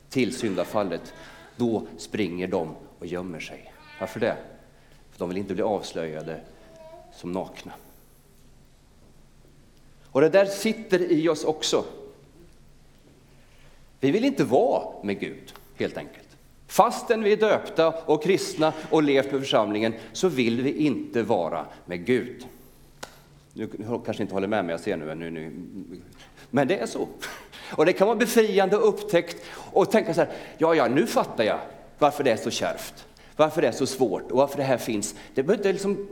till 0.09 0.37
syndafallet. 0.37 1.14
Då 1.57 1.87
springer 1.97 2.49
de 2.49 2.75
och 2.99 3.07
gömmer 3.07 3.40
sig. 3.40 3.73
Varför 4.00 4.21
det? 4.21 4.37
För 5.11 5.19
de 5.19 5.29
vill 5.29 5.38
inte 5.38 5.55
bli 5.55 5.62
avslöjade 5.62 6.40
som 7.12 7.33
nakna. 7.33 7.73
Och 10.12 10.21
det 10.21 10.29
där 10.29 10.47
sitter 10.47 11.12
i 11.12 11.29
oss 11.29 11.45
också. 11.45 11.85
Vi 14.00 14.11
vill 14.11 14.25
inte 14.25 14.45
vara 14.45 15.05
med 15.05 15.21
Gud, 15.21 15.52
helt 15.76 15.97
enkelt. 15.97 16.29
Fastän 16.71 17.23
vi 17.23 17.33
är 17.33 17.37
döpta 17.37 17.89
och 17.89 18.23
kristna 18.23 18.73
och 18.91 19.03
levt 19.03 19.33
med 19.33 19.41
församlingen 19.41 19.95
så 20.12 20.29
vill 20.29 20.62
vi 20.62 20.73
inte 20.73 21.23
vara 21.23 21.67
med 21.87 22.07
Gud. 22.07 22.47
Nu 23.53 23.69
kanske 24.05 24.23
inte 24.23 24.35
håller 24.35 24.49
med 24.49 24.65
mig, 24.65 24.73
jag 24.73 24.81
ser 24.81 24.97
nu, 24.97 25.15
nu, 25.15 25.31
nu. 25.31 25.53
Men 26.50 26.69
det 26.69 26.79
är 26.79 26.87
så. 26.87 27.09
Och 27.71 27.87
det 27.87 27.93
kan 27.93 28.07
vara 28.07 28.17
befriande 28.17 28.77
upptäckt 28.77 29.37
och 29.55 29.91
tänka 29.91 30.15
så 30.15 30.21
här, 30.21 30.31
ja, 30.59 30.75
ja, 30.75 30.89
nu 30.89 31.07
fattar 31.07 31.45
jag 31.45 31.59
varför 31.99 32.25
det 32.25 32.31
är 32.31 32.37
så 32.37 32.50
kärvt, 32.50 33.07
varför 33.37 33.62
det 33.62 33.69
är 33.69 33.73
så 33.73 33.87
svårt 33.87 34.31
och 34.31 34.39
varför 34.39 34.57
det 34.57 34.65
här 34.65 34.79
finns. 34.79 35.15
Det 35.35 35.43
behöver 35.43 35.61
inte 35.61 35.73
liksom 35.73 36.09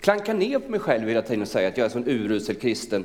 klanka 0.00 0.32
ner 0.32 0.58
på 0.58 0.70
mig 0.70 0.80
själv 0.80 1.08
hela 1.08 1.22
tiden 1.22 1.42
och 1.42 1.48
säga 1.48 1.68
att 1.68 1.76
jag 1.76 1.92
är 1.92 1.96
en 1.96 2.08
urusel 2.08 2.56
kristen. 2.56 3.04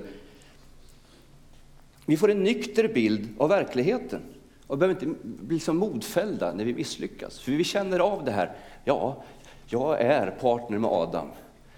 Vi 2.06 2.18
får 2.18 2.32
en 2.32 2.44
nykter 2.44 2.88
bild 2.88 3.30
av 3.38 3.50
verkligheten 3.50 4.22
och 4.68 4.78
behöver 4.78 5.06
inte 5.06 5.20
bli 5.24 5.60
så 5.60 5.74
modfällda 5.74 6.54
när 6.54 6.66
vi 6.66 6.74
misslyckas. 6.74 7.40
För 7.40 7.52
vi 7.52 7.64
känner 7.64 8.00
av 8.00 8.26
det 8.26 8.32
här, 8.32 8.52
ja, 8.84 9.24
jag 9.68 10.02
är 10.02 10.32
partner 10.32 10.80
med 10.80 10.90
Adam. 10.92 11.28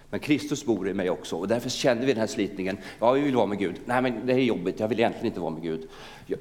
Men 0.09 0.19
Kristus 0.19 0.65
bor 0.65 0.89
i 0.89 0.93
mig 0.93 1.09
också 1.09 1.35
och 1.35 1.47
därför 1.47 1.69
känner 1.69 2.05
vi 2.05 2.13
den 2.13 2.19
här 2.19 2.27
slitningen. 2.27 2.77
Ja, 2.99 3.11
vi 3.11 3.21
vill 3.21 3.35
vara 3.35 3.45
med 3.45 3.59
Gud. 3.59 3.75
Nej, 3.85 4.01
men 4.01 4.25
det 4.25 4.33
är 4.33 4.37
jobbigt. 4.37 4.79
Jag 4.79 4.87
vill 4.87 4.99
egentligen 4.99 5.27
inte 5.27 5.39
vara 5.39 5.51
med 5.51 5.61
Gud. 5.63 5.87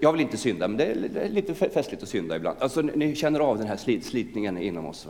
Jag 0.00 0.12
vill 0.12 0.20
inte 0.20 0.36
synda, 0.36 0.68
men 0.68 0.76
det 0.76 0.84
är 0.84 1.28
lite 1.28 1.54
festligt 1.54 2.02
att 2.02 2.08
synda 2.08 2.36
ibland. 2.36 2.58
Alltså, 2.60 2.82
ni 2.82 3.14
känner 3.14 3.40
av 3.40 3.58
den 3.58 3.66
här 3.66 4.00
slitningen 4.00 4.58
inom 4.58 4.86
oss. 4.86 5.08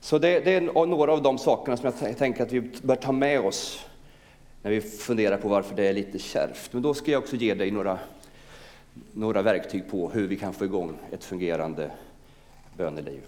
Så 0.00 0.18
det, 0.18 0.40
det, 0.40 0.54
är 0.54 0.86
några 0.86 1.12
av 1.12 1.22
de 1.22 1.38
sakerna 1.38 1.76
som 1.76 1.92
jag 2.00 2.18
tänker 2.18 2.42
att 2.42 2.52
vi 2.52 2.60
bör 2.60 2.96
ta 2.96 3.12
med 3.12 3.40
oss 3.40 3.86
när 4.62 4.70
vi 4.70 4.80
funderar 4.80 5.36
på 5.36 5.48
varför 5.48 5.76
det 5.76 5.86
är 5.86 5.92
lite 5.92 6.18
kärvt. 6.18 6.72
Men 6.72 6.82
då 6.82 6.94
ska 6.94 7.10
jag 7.10 7.22
också 7.22 7.36
ge 7.36 7.54
dig 7.54 7.70
några, 7.70 7.98
några 9.12 9.42
verktyg 9.42 9.90
på 9.90 10.10
hur 10.10 10.28
vi 10.28 10.36
kan 10.36 10.52
få 10.52 10.64
igång 10.64 10.98
ett 11.10 11.24
fungerande 11.24 11.90
böneliv. 12.76 13.22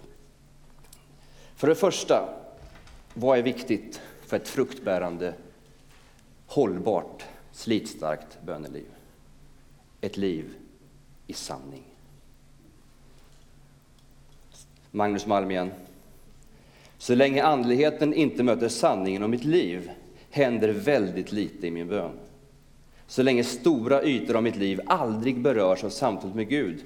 För 1.55 1.67
det 1.67 1.75
första, 1.75 2.29
vad 3.13 3.37
är 3.37 3.43
viktigt 3.43 4.01
för 4.25 4.37
ett 4.37 4.47
fruktbärande, 4.47 5.33
hållbart, 6.47 7.25
slitstarkt 7.51 8.37
böneliv? 8.45 8.87
Ett 10.01 10.17
liv 10.17 10.53
i 11.27 11.33
sanning. 11.33 11.83
Magnus 14.91 15.25
Malm 15.25 15.51
igen. 15.51 15.71
Så 16.97 17.15
länge 17.15 17.43
andligheten 17.43 18.13
inte 18.13 18.43
möter 18.43 18.69
sanningen 18.69 19.23
om 19.23 19.31
mitt 19.31 19.43
liv 19.43 19.91
händer 20.29 20.69
väldigt 20.69 21.31
lite 21.31 21.67
i 21.67 21.71
min 21.71 21.87
bön. 21.87 22.19
Så 23.09 23.23
länge 23.23 23.43
stora 23.43 24.03
ytor 24.03 24.35
av 24.35 24.43
mitt 24.43 24.55
liv 24.55 24.81
aldrig 24.85 25.41
berörs 25.41 25.83
av 25.83 25.89
samtalet 25.89 26.35
med 26.35 26.49
Gud 26.49 26.83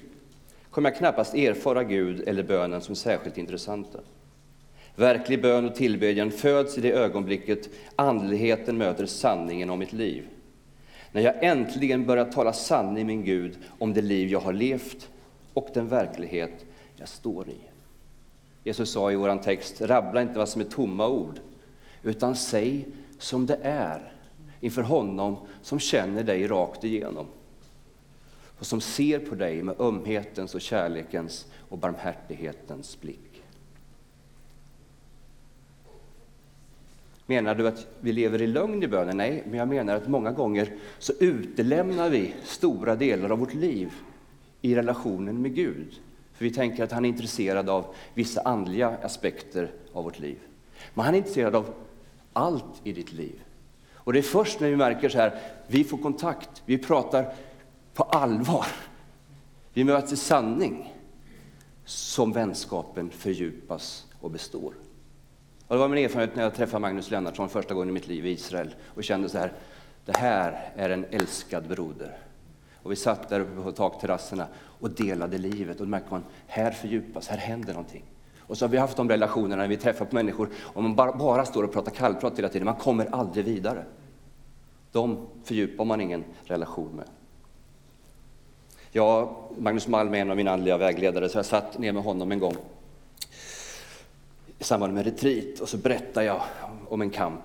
kommer 0.70 0.90
jag 0.90 0.98
knappast 0.98 1.34
erfara 1.34 1.84
Gud 1.84 2.28
eller 2.28 2.42
bönen 2.42 2.80
som 2.80 2.94
särskilt 2.94 3.38
intressanta. 3.38 3.98
Verklig 4.96 5.42
bön 5.42 5.68
och 5.68 5.74
tillbedjan 5.74 6.30
föds 6.30 6.78
i 6.78 6.80
det 6.80 6.92
ögonblicket 6.92 7.68
andligheten 7.96 8.78
möter 8.78 9.06
sanningen 9.06 9.70
om 9.70 9.78
mitt 9.78 9.92
liv. 9.92 10.24
När 11.12 11.22
jag 11.22 11.44
äntligen 11.44 12.06
börjar 12.06 12.24
tala 12.24 12.52
sanning 12.52 13.06
med 13.06 13.24
Gud 13.24 13.58
om 13.78 13.92
det 13.92 14.02
liv 14.02 14.28
jag 14.28 14.40
har 14.40 14.52
levt 14.52 15.08
och 15.54 15.68
den 15.74 15.88
verklighet 15.88 16.64
jag 16.96 17.08
står 17.08 17.48
i. 17.48 17.58
Jesus 18.62 18.90
sa 18.90 19.12
i 19.12 19.16
vår 19.16 19.42
text, 19.42 19.80
rabbla 19.80 20.22
inte 20.22 20.38
vad 20.38 20.48
som 20.48 20.60
är 20.60 20.66
tomma 20.66 21.08
ord, 21.08 21.40
utan 22.02 22.36
säg 22.36 22.86
som 23.18 23.46
det 23.46 23.58
är 23.62 24.12
inför 24.64 24.82
honom 24.82 25.36
som 25.62 25.78
känner 25.78 26.22
dig 26.22 26.46
rakt 26.46 26.84
igenom 26.84 27.26
och 28.58 28.66
som 28.66 28.80
ser 28.80 29.18
på 29.18 29.34
dig 29.34 29.62
med 29.62 29.80
ömhetens 29.80 30.54
och 30.54 30.60
kärlekens 30.60 31.46
och 31.68 31.78
barmhärtighetens 31.78 33.00
blick. 33.00 33.42
Menar 37.26 37.54
du 37.54 37.68
att 37.68 37.86
vi 38.00 38.12
lever 38.12 38.42
i 38.42 38.46
lögn 38.46 38.82
i 38.82 38.88
bönen? 38.88 39.16
Nej, 39.16 39.42
men 39.46 39.58
jag 39.58 39.68
menar 39.68 39.96
att 39.96 40.08
många 40.08 40.32
gånger 40.32 40.72
så 40.98 41.12
utelämnar 41.20 42.10
vi 42.10 42.34
stora 42.44 42.96
delar 42.96 43.30
av 43.30 43.38
vårt 43.38 43.54
liv 43.54 43.92
i 44.60 44.74
relationen 44.74 45.42
med 45.42 45.54
Gud. 45.54 46.00
För 46.32 46.44
vi 46.44 46.50
tänker 46.50 46.84
att 46.84 46.92
han 46.92 47.04
är 47.04 47.08
intresserad 47.08 47.68
av 47.68 47.94
vissa 48.14 48.40
andliga 48.40 48.88
aspekter 48.88 49.70
av 49.92 50.04
vårt 50.04 50.18
liv. 50.18 50.38
Men 50.94 51.04
han 51.04 51.14
är 51.14 51.18
intresserad 51.18 51.54
av 51.54 51.74
allt 52.32 52.80
i 52.84 52.92
ditt 52.92 53.12
liv. 53.12 53.40
Och 54.04 54.12
det 54.12 54.18
är 54.18 54.22
först 54.22 54.60
när 54.60 54.70
vi 54.70 54.76
märker 54.76 55.08
så 55.08 55.18
här, 55.18 55.40
vi 55.66 55.84
får 55.84 55.98
kontakt, 55.98 56.62
vi 56.64 56.78
pratar 56.78 57.34
på 57.94 58.02
allvar, 58.02 58.66
vi 59.72 59.84
möts 59.84 60.12
i 60.12 60.16
sanning, 60.16 60.94
som 61.84 62.32
vänskapen 62.32 63.10
fördjupas 63.10 64.06
och 64.20 64.30
består. 64.30 64.74
Och 65.66 65.74
det 65.74 65.80
var 65.80 65.88
min 65.88 66.04
erfarenhet 66.04 66.36
när 66.36 66.42
jag 66.42 66.54
träffade 66.54 66.80
Magnus 66.80 67.10
Lennartsson 67.10 67.48
första 67.48 67.74
gången 67.74 67.88
i 67.88 67.92
mitt 67.92 68.08
liv 68.08 68.26
i 68.26 68.30
Israel 68.30 68.74
och 68.86 69.04
kände 69.04 69.28
så 69.28 69.38
här, 69.38 69.52
det 70.04 70.16
här 70.16 70.72
är 70.76 70.90
en 70.90 71.04
älskad 71.10 71.68
broder. 71.68 72.18
Och 72.82 72.92
vi 72.92 72.96
satt 72.96 73.28
där 73.28 73.40
uppe 73.40 73.62
på 73.62 73.72
takterrasserna 73.72 74.46
och 74.56 74.90
delade 74.90 75.38
livet 75.38 75.80
och 75.80 75.86
då 75.86 75.90
märker 75.90 76.10
man, 76.10 76.24
här 76.46 76.70
fördjupas, 76.70 77.28
här 77.28 77.38
händer 77.38 77.72
någonting. 77.72 78.04
Och 78.46 78.58
så 78.58 78.64
har 78.64 78.70
vi 78.70 78.78
haft 78.78 78.96
de 78.96 79.08
relationerna 79.08 79.56
när 79.56 79.68
vi 79.68 79.76
träffar 79.76 80.04
på 80.04 80.14
människor 80.14 80.48
och 80.62 80.82
man 80.82 80.94
bara, 80.94 81.12
bara 81.12 81.44
står 81.44 81.62
och 81.62 81.72
pratar 81.72 81.92
kallprat 81.92 82.38
hela 82.38 82.48
tiden, 82.48 82.64
man 82.64 82.74
kommer 82.74 83.14
aldrig 83.14 83.44
vidare. 83.44 83.84
De 84.92 85.26
fördjupar 85.44 85.84
man 85.84 86.00
ingen 86.00 86.24
relation 86.44 86.96
med. 86.96 87.04
Jag, 88.90 89.34
Magnus 89.58 89.88
Malm 89.88 90.14
är 90.14 90.18
en 90.18 90.30
av 90.30 90.36
mina 90.36 90.52
andliga 90.52 90.78
vägledare, 90.78 91.28
så 91.28 91.38
jag 91.38 91.46
satt 91.46 91.78
ner 91.78 91.92
med 91.92 92.02
honom 92.02 92.32
en 92.32 92.38
gång 92.38 92.56
i 94.58 94.64
samband 94.64 94.94
med 94.94 95.04
retreat 95.04 95.60
och 95.60 95.68
så 95.68 95.76
berättade 95.76 96.26
jag 96.26 96.42
om 96.88 97.02
en 97.02 97.10
kamp, 97.10 97.40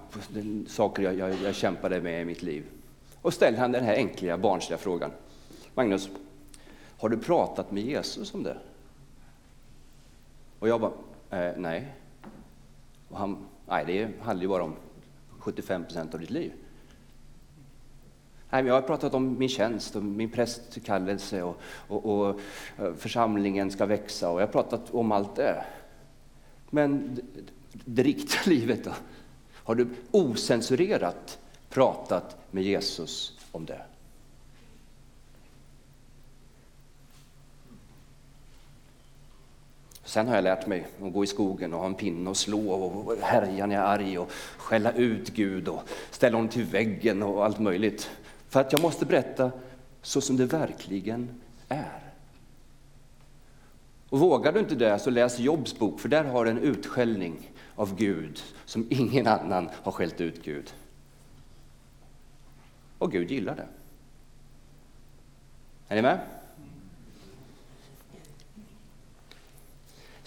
saker 0.68 1.04
jag, 1.04 1.18
jag, 1.18 1.36
jag 1.44 1.56
kämpade 1.56 2.02
med 2.02 2.22
i 2.22 2.26
mitt 2.26 2.42
liv. 2.42 2.64
Och 3.22 3.34
ställde 3.34 3.60
han 3.60 3.72
den 3.72 3.84
här 3.84 3.96
enkla, 3.96 4.38
barnsliga 4.38 4.78
frågan. 4.78 5.12
Magnus, 5.76 6.10
har 6.98 7.10
du 7.10 7.18
pratat 7.18 7.72
med 7.72 7.84
Jesus 7.84 8.34
om 8.34 8.44
det? 8.44 8.58
Och 10.60 10.68
jag 10.68 10.82
bara, 10.82 10.92
eh, 11.30 11.54
nej. 11.58 11.94
Och 13.10 13.18
han, 13.18 13.38
nej, 13.68 13.86
det 13.86 14.24
handlar 14.26 14.42
ju 14.42 14.48
bara 14.48 14.64
om 14.64 14.76
75 15.40 15.84
procent 15.84 16.14
av 16.14 16.20
ditt 16.20 16.30
liv. 16.30 16.54
Nej, 18.50 18.66
jag 18.66 18.74
har 18.74 18.82
pratat 18.82 19.14
om 19.14 19.40
min 19.40 19.50
tjänst 19.50 19.96
och 19.96 20.04
min 20.04 20.30
prästkallelse 20.30 21.44
och, 21.44 21.58
och, 21.88 22.06
och, 22.06 22.40
eh, 22.78 22.94
församlingen 22.94 23.72
ska 23.72 23.86
växa 23.86 24.30
och 24.30 24.42
jag 24.42 24.48
har 24.48 24.52
pratat 24.52 24.94
om 24.94 25.12
allt 25.12 25.36
det. 25.36 25.66
Men 26.70 27.16
det, 27.16 27.22
det 27.86 28.04
riktiga 28.04 28.42
livet 28.56 28.84
då? 28.84 28.92
Har 29.54 29.76
du 29.76 29.88
osensurerat 30.12 31.40
pratat 31.70 32.38
med 32.52 32.64
Jesus 32.64 33.40
om 33.52 33.66
det? 33.66 33.82
Sen 40.10 40.28
har 40.28 40.36
jag 40.36 40.44
lärt 40.44 40.68
mig 40.68 40.88
att 41.02 41.14
gå 41.14 41.24
i 41.24 41.28
skogen 41.28 41.74
och 41.74 41.80
ha 41.80 41.86
en 41.86 41.96
pinne 41.96 42.30
och 42.30 42.38
slå 42.38 42.72
och 42.72 43.18
härja 43.18 43.66
när 43.66 43.76
jag 43.76 43.84
är 43.84 43.88
arg 43.88 44.18
och 44.18 44.32
skälla 44.58 44.92
ut 44.92 45.30
Gud 45.30 45.68
och 45.68 45.84
ställa 46.12 46.38
honom 46.38 46.50
till 46.50 46.64
väggen 46.64 47.24
och 47.24 47.46
allt 47.46 47.60
möjligt. 47.60 48.10
För 48.48 48.60
att 48.60 48.72
jag 48.72 48.82
måste 48.82 49.06
berätta 49.06 49.52
så 50.02 50.22
som 50.22 50.38
det 50.38 50.46
verkligen 50.46 51.42
är. 51.68 52.00
Och 54.10 54.20
vågar 54.20 54.54
du 54.54 54.60
inte 54.60 54.76
det 54.76 55.00
så 55.00 55.10
läs 55.10 55.40
Jobs 55.40 55.80
bok, 55.80 56.00
för 56.00 56.10
där 56.10 56.24
har 56.24 56.46
du 56.46 56.52
en 56.52 56.58
utskällning 56.58 57.52
av 57.76 57.96
Gud 57.96 58.44
som 58.66 58.88
ingen 58.90 59.28
annan 59.28 59.70
har 59.74 59.92
skällt 59.92 60.22
ut 60.22 60.44
Gud. 60.44 60.74
Och 62.98 63.12
Gud 63.12 63.32
gillar 63.32 63.56
det. 63.56 63.68
Är 65.88 65.96
ni 65.96 66.02
med? 66.02 66.20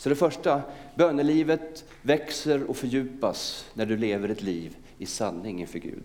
Så 0.03 0.09
det 0.09 0.15
första, 0.15 0.63
bönelivet 0.95 1.85
växer 2.03 2.71
och 2.71 2.77
fördjupas 2.77 3.71
när 3.75 3.87
du 3.87 3.97
lever 3.97 4.29
ett 4.29 4.43
liv 4.43 4.77
i 4.99 5.07
sanning 5.07 5.61
inför 5.61 5.79
Gud. 5.79 6.03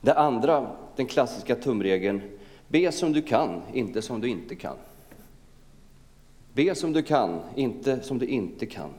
Det 0.00 0.14
andra, 0.14 0.76
den 0.96 1.06
klassiska 1.06 1.56
tumregeln, 1.56 2.22
be 2.68 2.92
som 2.92 3.12
du 3.12 3.22
kan, 3.22 3.62
inte 3.72 4.02
som 4.02 4.20
du 4.20 4.28
inte 4.28 4.54
kan. 4.54 4.76
Be 6.52 6.74
som 6.74 6.92
du 6.92 7.02
kan, 7.02 7.40
inte 7.54 8.00
som 8.02 8.18
du 8.18 8.26
inte 8.26 8.66
kan. 8.66 8.90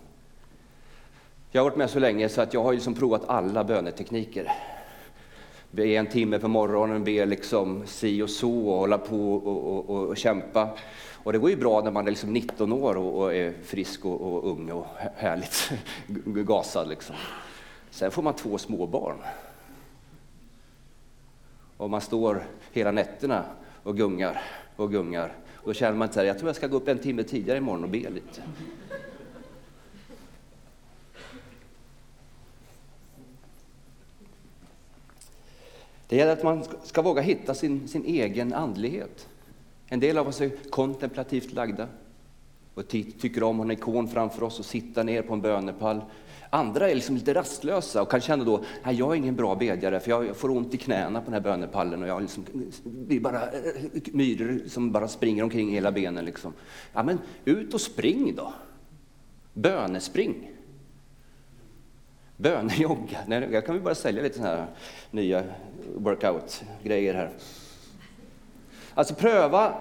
Jag 1.52 1.62
har 1.62 1.70
varit 1.70 1.78
med 1.78 1.90
så 1.90 2.00
länge 2.00 2.30
så 2.30 2.42
att 2.42 2.54
jag 2.54 2.64
har 2.64 2.74
liksom 2.74 2.94
provat 2.94 3.30
alla 3.30 3.64
bönetekniker. 3.64 4.52
Be 5.72 5.84
en 5.84 6.08
timme 6.08 6.40
på 6.40 6.48
morgonen, 6.48 7.04
be 7.04 7.26
liksom 7.26 7.88
si 7.88 8.22
och 8.22 8.30
så 8.30 8.68
och 8.70 8.78
hålla 8.78 8.98
på 8.98 9.34
och, 9.34 9.90
och, 9.90 10.08
och, 10.08 10.18
kämpa. 10.18 10.70
Och 11.24 11.34
det 11.34 11.40
går 11.40 11.50
ju 11.50 11.56
bra 11.56 11.82
när 11.82 11.92
man 11.92 12.08
är 12.08 12.12
liksom 12.12 12.34
19 12.34 12.74
år 12.74 12.98
och, 12.98 13.22
och 13.22 13.34
är 13.34 13.54
frisk 13.64 14.06
och, 14.06 14.22
och, 14.22 14.52
ung 14.52 14.72
och 14.72 14.86
härligt 15.16 15.72
gasad. 16.26 16.90
Liksom. 16.90 17.16
Sen 17.92 18.12
får 18.12 18.22
man 18.22 18.34
två 18.34 18.58
småbarn. 18.58 19.18
Och 21.78 21.90
man 21.90 22.02
står 22.02 22.48
hela 22.72 22.92
nätterna 22.92 23.46
och 23.84 23.98
gungar 23.98 24.42
och 24.76 24.92
gungar. 24.92 25.34
Och 25.56 25.68
då 25.68 25.74
känner 25.74 25.98
man 25.98 26.06
inte 26.06 26.14
så 26.14 26.20
här, 26.20 26.28
jag 26.28 26.38
tror 26.38 26.50
jag 26.50 26.56
ska 26.56 26.68
gå 26.68 26.78
upp 26.78 26.88
en 26.88 27.00
timme 27.00 27.24
tidigare 27.24 27.58
imorgon 27.58 27.84
och 27.84 27.90
be 27.90 28.10
lite. 28.10 28.42
Det 36.10 36.16
gäller 36.16 36.34
att 36.34 36.44
man 36.44 36.64
ska 36.84 37.02
våga 37.02 37.22
hitta 37.22 37.54
sin, 37.54 37.88
sin 37.88 38.06
egen 38.06 38.54
andlighet. 38.54 39.28
En 39.88 40.00
del 40.00 40.18
av 40.18 40.28
oss 40.28 40.42
är 40.42 40.52
kontemplativt 40.70 41.54
lagda 41.54 41.88
och 42.74 42.88
tycker 42.88 43.44
om 43.44 43.60
att 43.60 43.66
ha 43.66 43.72
en 43.72 43.78
ikon 43.78 44.08
framför 44.08 44.44
oss 44.44 44.60
och 44.60 44.66
sitta 44.66 45.04
ner 45.04 45.22
på 45.22 45.34
en 45.34 45.42
bönepall. 45.42 46.02
Andra 46.50 46.90
är 46.90 46.96
liksom 46.96 47.16
lite 47.16 47.34
rastlösa 47.34 48.02
och 48.02 48.12
kan 48.12 48.22
känna 48.22 48.44
då, 48.44 48.64
nej 48.84 48.96
jag 48.96 49.12
är 49.12 49.16
ingen 49.16 49.36
bra 49.36 49.56
bedjare 49.56 50.00
för 50.00 50.12
jag 50.12 50.36
får 50.36 50.50
ont 50.50 50.74
i 50.74 50.78
knäna 50.78 51.20
på 51.22 51.26
den 51.26 51.34
här 51.34 51.42
bönepallen 51.42 52.04
och 52.04 52.10
jag 52.10 52.22
liksom, 52.22 52.46
blir 52.84 53.20
bara 53.20 53.44
eh, 53.44 53.52
myror 54.12 54.62
som 54.68 54.92
bara 54.92 55.08
springer 55.08 55.44
omkring 55.44 55.70
i 55.70 55.74
hela 55.74 55.92
benen. 55.92 56.26
Liksom. 56.26 56.54
Ja 56.94 57.04
men 57.04 57.20
ut 57.46 57.74
och 57.74 57.82
spring 57.82 58.36
då! 58.36 58.54
Bönespring! 59.54 60.59
Bönejogga. 62.40 63.20
Nej, 63.28 63.48
jag 63.52 63.66
kan 63.66 63.76
vi 63.76 63.82
bara 63.82 63.96
sälja 63.96 64.24
lite 64.24 64.38
sådana 64.38 64.56
här 64.56 64.68
nya 65.12 65.44
workout-grejer 65.96 67.14
här. 67.14 67.30
Alltså 68.94 69.14
pröva 69.14 69.74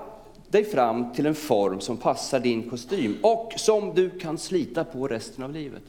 dig 0.49 0.65
fram 0.65 1.13
till 1.13 1.27
en 1.27 1.35
form 1.35 1.81
som 1.81 1.97
passar 1.97 2.41
din 2.41 2.71
kostym 2.71 3.17
och 3.23 3.53
som 3.57 3.95
du 3.95 4.11
kan 4.11 4.39
slita 4.39 4.85
på 4.85 5.09
resten 5.09 5.45
av 5.45 5.53
livet. 5.53 5.83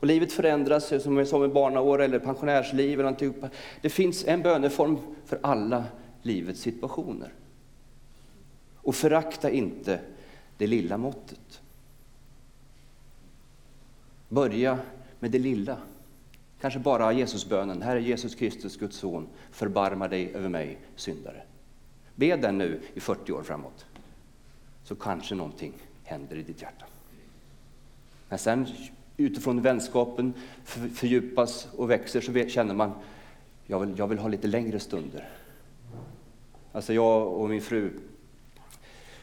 Och 0.00 0.06
livet 0.06 0.32
förändras 0.32 1.02
som, 1.02 1.26
som 1.26 1.52
barnaår 1.52 2.02
eller 2.02 2.18
pensionärsliv. 2.18 3.00
Eller 3.00 3.12
typ. 3.12 3.36
Det 3.80 3.90
finns 3.90 4.24
en 4.24 4.42
böneform 4.42 4.98
för 5.26 5.38
alla 5.42 5.84
livets 6.22 6.60
situationer. 6.60 7.32
Och 8.76 8.94
förakta 8.94 9.50
inte 9.50 10.00
det 10.56 10.66
lilla 10.66 10.96
måttet. 10.96 11.61
Börja 14.32 14.78
med 15.20 15.30
det 15.30 15.38
lilla. 15.38 15.76
Kanske 16.60 16.80
bara 16.80 17.12
Jesusbönen, 17.12 17.82
Herre 17.82 18.02
Jesus 18.02 18.34
Kristus, 18.34 18.76
Guds 18.76 18.96
son, 18.96 19.28
förbarma 19.50 20.08
dig 20.08 20.34
över 20.34 20.48
mig, 20.48 20.78
syndare. 20.96 21.42
Be 22.14 22.36
den 22.36 22.58
nu 22.58 22.80
i 22.94 23.00
40 23.00 23.32
år 23.32 23.42
framåt, 23.42 23.86
så 24.84 24.94
kanske 24.94 25.34
någonting 25.34 25.72
händer 26.04 26.36
i 26.36 26.42
ditt 26.42 26.62
hjärta. 26.62 26.84
Men 28.28 28.38
sen 28.38 28.66
utifrån 29.16 29.62
vänskapen 29.62 30.34
fördjupas 30.94 31.68
och 31.76 31.90
växer 31.90 32.20
så 32.20 32.48
känner 32.48 32.74
man, 32.74 32.92
jag 33.66 33.80
vill, 33.80 33.98
jag 33.98 34.06
vill 34.06 34.18
ha 34.18 34.28
lite 34.28 34.46
längre 34.46 34.80
stunder. 34.80 35.28
Alltså 36.72 36.92
jag 36.92 37.26
och 37.26 37.48
min 37.48 37.62
fru 37.62 37.90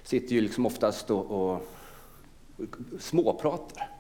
sitter 0.03 0.35
ju 0.35 0.41
liksom 0.41 0.65
oftast 0.65 1.11
och, 1.11 1.31
och 1.31 1.67
småpratar. 2.99 3.98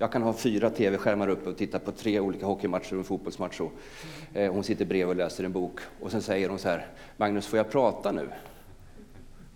Jag 0.00 0.12
kan 0.12 0.22
ha 0.22 0.32
fyra 0.32 0.70
tv-skärmar 0.70 1.28
uppe 1.28 1.50
och 1.50 1.56
titta 1.56 1.78
på 1.78 1.92
tre 1.92 2.20
olika 2.20 2.46
hockeymatcher 2.46 2.92
och 2.92 2.98
en 2.98 3.04
fotbollsmatch. 3.04 3.60
Eh, 4.34 4.52
hon 4.52 4.64
sitter 4.64 4.84
bredvid 4.84 5.08
och 5.08 5.16
läser 5.16 5.44
en 5.44 5.52
bok 5.52 5.80
och 6.00 6.10
sen 6.10 6.22
säger 6.22 6.48
hon 6.48 6.58
så 6.58 6.68
här, 6.68 6.86
Magnus 7.16 7.46
får 7.46 7.56
jag 7.56 7.70
prata 7.70 8.12
nu? 8.12 8.28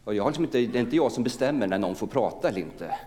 Och 0.05 0.15
jag 0.15 0.23
har 0.23 0.31
liksom 0.31 0.45
inte, 0.45 0.59
det 0.59 0.79
är 0.79 0.81
inte 0.81 0.97
jag 0.97 1.13
som 1.13 1.25
bestämmer 1.25 1.67
när 1.67 1.79
någon 1.79 1.95
får 1.95 2.07
prata 2.07 2.49
eller 2.49 2.61
inte. 2.61 2.99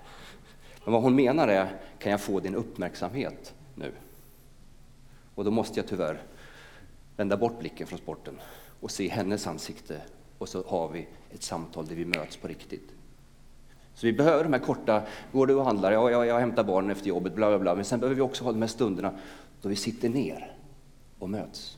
Men 0.83 0.93
vad 0.93 1.01
hon 1.01 1.15
menar 1.15 1.47
är, 1.47 1.75
kan 1.99 2.11
jag 2.11 2.21
få 2.21 2.39
din 2.39 2.55
uppmärksamhet 2.55 3.53
nu? 3.75 3.91
Och 5.35 5.45
då 5.45 5.51
måste 5.51 5.79
jag 5.79 5.87
tyvärr 5.87 6.21
vända 7.17 7.37
bort 7.37 7.59
blicken 7.59 7.87
från 7.87 7.99
sporten 7.99 8.39
och 8.79 8.91
se 8.91 9.07
hennes 9.07 9.47
ansikte 9.47 10.01
och 10.37 10.49
så 10.49 10.63
har 10.67 10.89
vi 10.89 11.07
ett 11.31 11.43
samtal 11.43 11.87
där 11.87 11.95
vi 11.95 12.05
möts 12.05 12.37
på 12.37 12.47
riktigt. 12.47 12.91
Så 13.95 14.05
vi 14.05 14.13
behöver 14.13 14.43
de 14.43 14.53
här 14.53 14.59
korta, 14.59 15.01
går 15.31 15.47
du 15.47 15.55
och 15.55 15.65
handlar, 15.65 15.91
ja, 15.91 16.11
jag, 16.11 16.27
jag 16.27 16.39
hämtar 16.39 16.63
barnen 16.63 16.91
efter 16.91 17.07
jobbet, 17.07 17.35
bla 17.35 17.49
bla 17.49 17.59
bla. 17.59 17.75
Men 17.75 17.85
sen 17.85 17.99
behöver 17.99 18.15
vi 18.15 18.21
också 18.21 18.43
ha 18.43 18.51
de 18.51 18.61
här 18.61 18.69
stunderna 18.69 19.11
då 19.61 19.69
vi 19.69 19.75
sitter 19.75 20.09
ner 20.09 20.51
och 21.19 21.29
möts. 21.29 21.77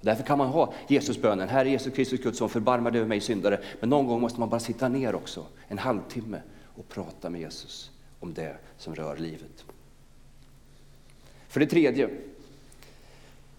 Därför 0.00 0.22
kan 0.22 0.38
man 0.38 0.48
ha 0.48 0.72
Jesusbönen, 0.88 1.48
Herre 1.48 1.70
Jesus 1.70 1.94
Kristus 1.94 2.20
Gud 2.20 2.36
som 2.36 2.48
förbarma 2.48 2.90
dig 2.90 2.98
över 2.98 3.08
mig 3.08 3.20
syndare. 3.20 3.60
Men 3.80 3.88
någon 3.88 4.06
gång 4.06 4.20
måste 4.20 4.40
man 4.40 4.48
bara 4.48 4.60
sitta 4.60 4.88
ner 4.88 5.14
också, 5.14 5.46
en 5.68 5.78
halvtimme, 5.78 6.40
och 6.76 6.88
prata 6.88 7.30
med 7.30 7.40
Jesus 7.40 7.90
om 8.20 8.34
det 8.34 8.56
som 8.78 8.94
rör 8.94 9.16
livet. 9.16 9.64
För 11.48 11.60
det 11.60 11.66
tredje, 11.66 12.10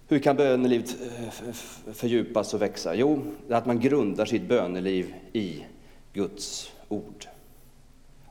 hur 0.07 0.19
kan 0.19 0.35
bönelivet 0.35 0.95
eh, 1.01 1.53
fördjupas 1.93 2.53
och 2.53 2.61
växa? 2.61 2.95
Jo, 2.95 3.23
att 3.49 3.65
man 3.65 3.79
grundar 3.79 4.25
sitt 4.25 4.47
böneliv 4.47 5.13
i 5.33 5.65
Guds 6.13 6.71
ord. 6.87 7.27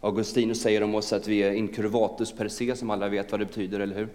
Augustinus 0.01 0.61
säger 0.61 0.83
om 0.83 0.95
oss 0.95 1.13
att 1.13 1.29
vi 1.29 1.43
är 1.43 1.53
incurvatus 1.53 2.33
per 2.33 2.49
se, 2.49 2.77
som 2.77 2.91
alla 2.91 3.09
vet 3.09 3.31
vad 3.31 3.41
det 3.41 3.47
betyder, 3.47 3.81
eller 3.81 3.97
hur? 3.97 4.09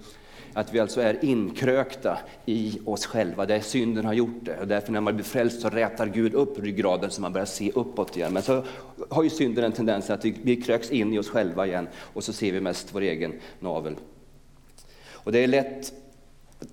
Att 0.54 0.74
vi 0.74 0.80
alltså 0.80 1.01
är 1.01 1.25
inkrökta 1.25 2.18
i 2.46 2.80
oss 2.86 3.06
själva, 3.06 3.46
där 3.46 3.60
synden 3.60 4.06
har 4.06 4.13
gjort 4.13 4.39
det. 4.42 4.60
Och 4.60 4.68
därför 4.68 4.92
när 4.92 5.01
man 5.01 5.15
blir 5.15 5.25
frälst 5.25 5.62
så 5.62 5.70
rätar 5.70 6.08
Gud 6.08 6.34
upp 6.34 6.60
ryggraden 6.60 7.12
så 7.12 7.22
man 7.22 7.33
börjar 7.33 7.46
se 7.46 7.72
uppåt 7.72 8.18
igen. 8.18 8.33
Men 8.33 8.44
så 8.44 8.64
har 9.09 9.24
ju 9.24 9.29
synden 9.29 9.64
en 9.64 9.72
tendens 9.72 10.09
att 10.09 10.25
vi 10.25 10.62
kröks 10.62 10.92
in 10.92 11.14
i 11.14 11.20
oss 11.20 11.29
själva 11.29 11.68
igen 11.68 11.88
och 11.98 12.24
så 12.24 12.33
ser 12.33 12.51
vi 12.51 12.62
mest 12.62 12.96
vår 12.96 13.01
egen 13.01 13.33
navel. 13.59 13.96
Och 15.12 15.31
det 15.31 15.40
är 15.40 15.48
lätt 15.48 15.94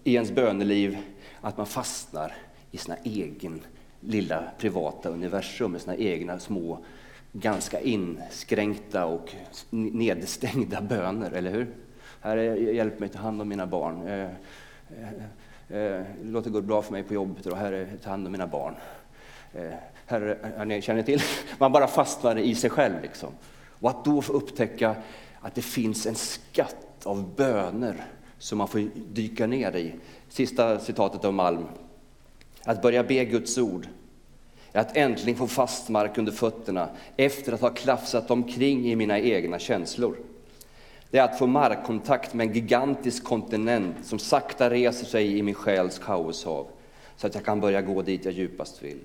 i 0.04 0.14
ens 0.14 0.30
böneliv 0.30 0.98
att 1.40 1.56
man 1.56 1.66
fastnar 1.66 2.34
i 2.70 2.76
sina 2.76 2.96
egen 3.04 3.60
lilla 4.00 4.44
privata 4.58 5.08
universum 5.08 5.76
i 5.76 5.80
sina 5.80 5.96
egna 5.96 6.38
små 6.38 6.84
ganska 7.32 7.80
inskränkta 7.80 9.06
och 9.06 9.34
nedstängda 9.70 10.80
böner, 10.80 11.30
eller 11.30 11.50
hur? 11.50 11.74
Herre, 12.20 12.58
hjälp 12.58 12.98
mig 12.98 13.08
ta 13.08 13.18
hand 13.18 13.40
om 13.40 13.48
mina 13.48 13.66
barn. 13.66 14.06
Eh, 14.06 14.30
eh, 15.68 15.82
eh, 15.82 16.02
låt 16.22 16.44
det 16.44 16.50
gå 16.50 16.60
bra 16.60 16.82
för 16.82 16.92
mig 16.92 17.02
på 17.02 17.14
jobbet 17.14 17.46
och 17.46 17.56
Herre, 17.56 17.88
ta 18.02 18.10
hand 18.10 18.26
om 18.26 18.32
mina 18.32 18.46
barn. 18.46 18.74
Eh, 19.54 19.70
Herre, 20.06 20.64
ni 20.64 20.82
känner 20.82 21.02
till? 21.02 21.20
Man 21.58 21.72
bara 21.72 21.86
fastnar 21.86 22.38
i 22.38 22.54
sig 22.54 22.70
själv. 22.70 23.02
Liksom. 23.02 23.28
Och 23.80 23.90
att 23.90 24.04
då 24.04 24.22
få 24.22 24.32
upptäcka 24.32 24.96
att 25.40 25.54
det 25.54 25.62
finns 25.62 26.06
en 26.06 26.14
skatt 26.14 27.06
av 27.06 27.34
böner 27.36 28.04
som 28.38 28.58
man 28.58 28.68
får 28.68 28.88
dyka 29.12 29.46
ner 29.46 29.76
i. 29.76 29.94
Sista 30.28 30.78
citatet 30.78 31.24
av 31.24 31.34
Malm. 31.34 31.64
Att 32.64 32.82
börja 32.82 33.04
be 33.04 33.24
Guds 33.24 33.58
ord 33.58 33.86
att 34.80 34.96
äntligen 34.96 35.38
få 35.38 35.46
fast 35.46 35.88
mark 35.88 36.18
under 36.18 36.32
fötterna 36.32 36.88
efter 37.16 37.52
att 37.52 37.60
ha 37.60 37.70
klafsat 37.70 38.30
omkring 38.30 38.90
i 38.90 38.96
mina 38.96 39.18
egna 39.18 39.58
känslor. 39.58 40.16
Det 41.10 41.18
är 41.18 41.24
att 41.24 41.38
få 41.38 41.46
markkontakt 41.46 42.34
med 42.34 42.46
en 42.46 42.54
gigantisk 42.54 43.24
kontinent 43.24 43.96
som 44.02 44.18
sakta 44.18 44.70
reser 44.70 45.06
sig 45.06 45.38
i 45.38 45.42
min 45.42 45.54
själs 45.54 45.98
kaoshav 45.98 46.66
så 47.16 47.26
att 47.26 47.34
jag 47.34 47.44
kan 47.44 47.60
börja 47.60 47.82
gå 47.82 48.02
dit 48.02 48.24
jag 48.24 48.34
djupast 48.34 48.82
vill. 48.82 48.98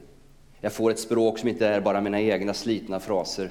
Jag 0.62 0.74
får 0.74 0.92
ett 0.92 1.00
språk 1.00 1.40
som 1.40 1.50
inte 1.50 1.68
är 1.68 1.82
bara 1.82 2.02
mina 2.02 2.22
egna 2.22 2.54
slitna 2.54 3.00
fraser. 3.00 3.50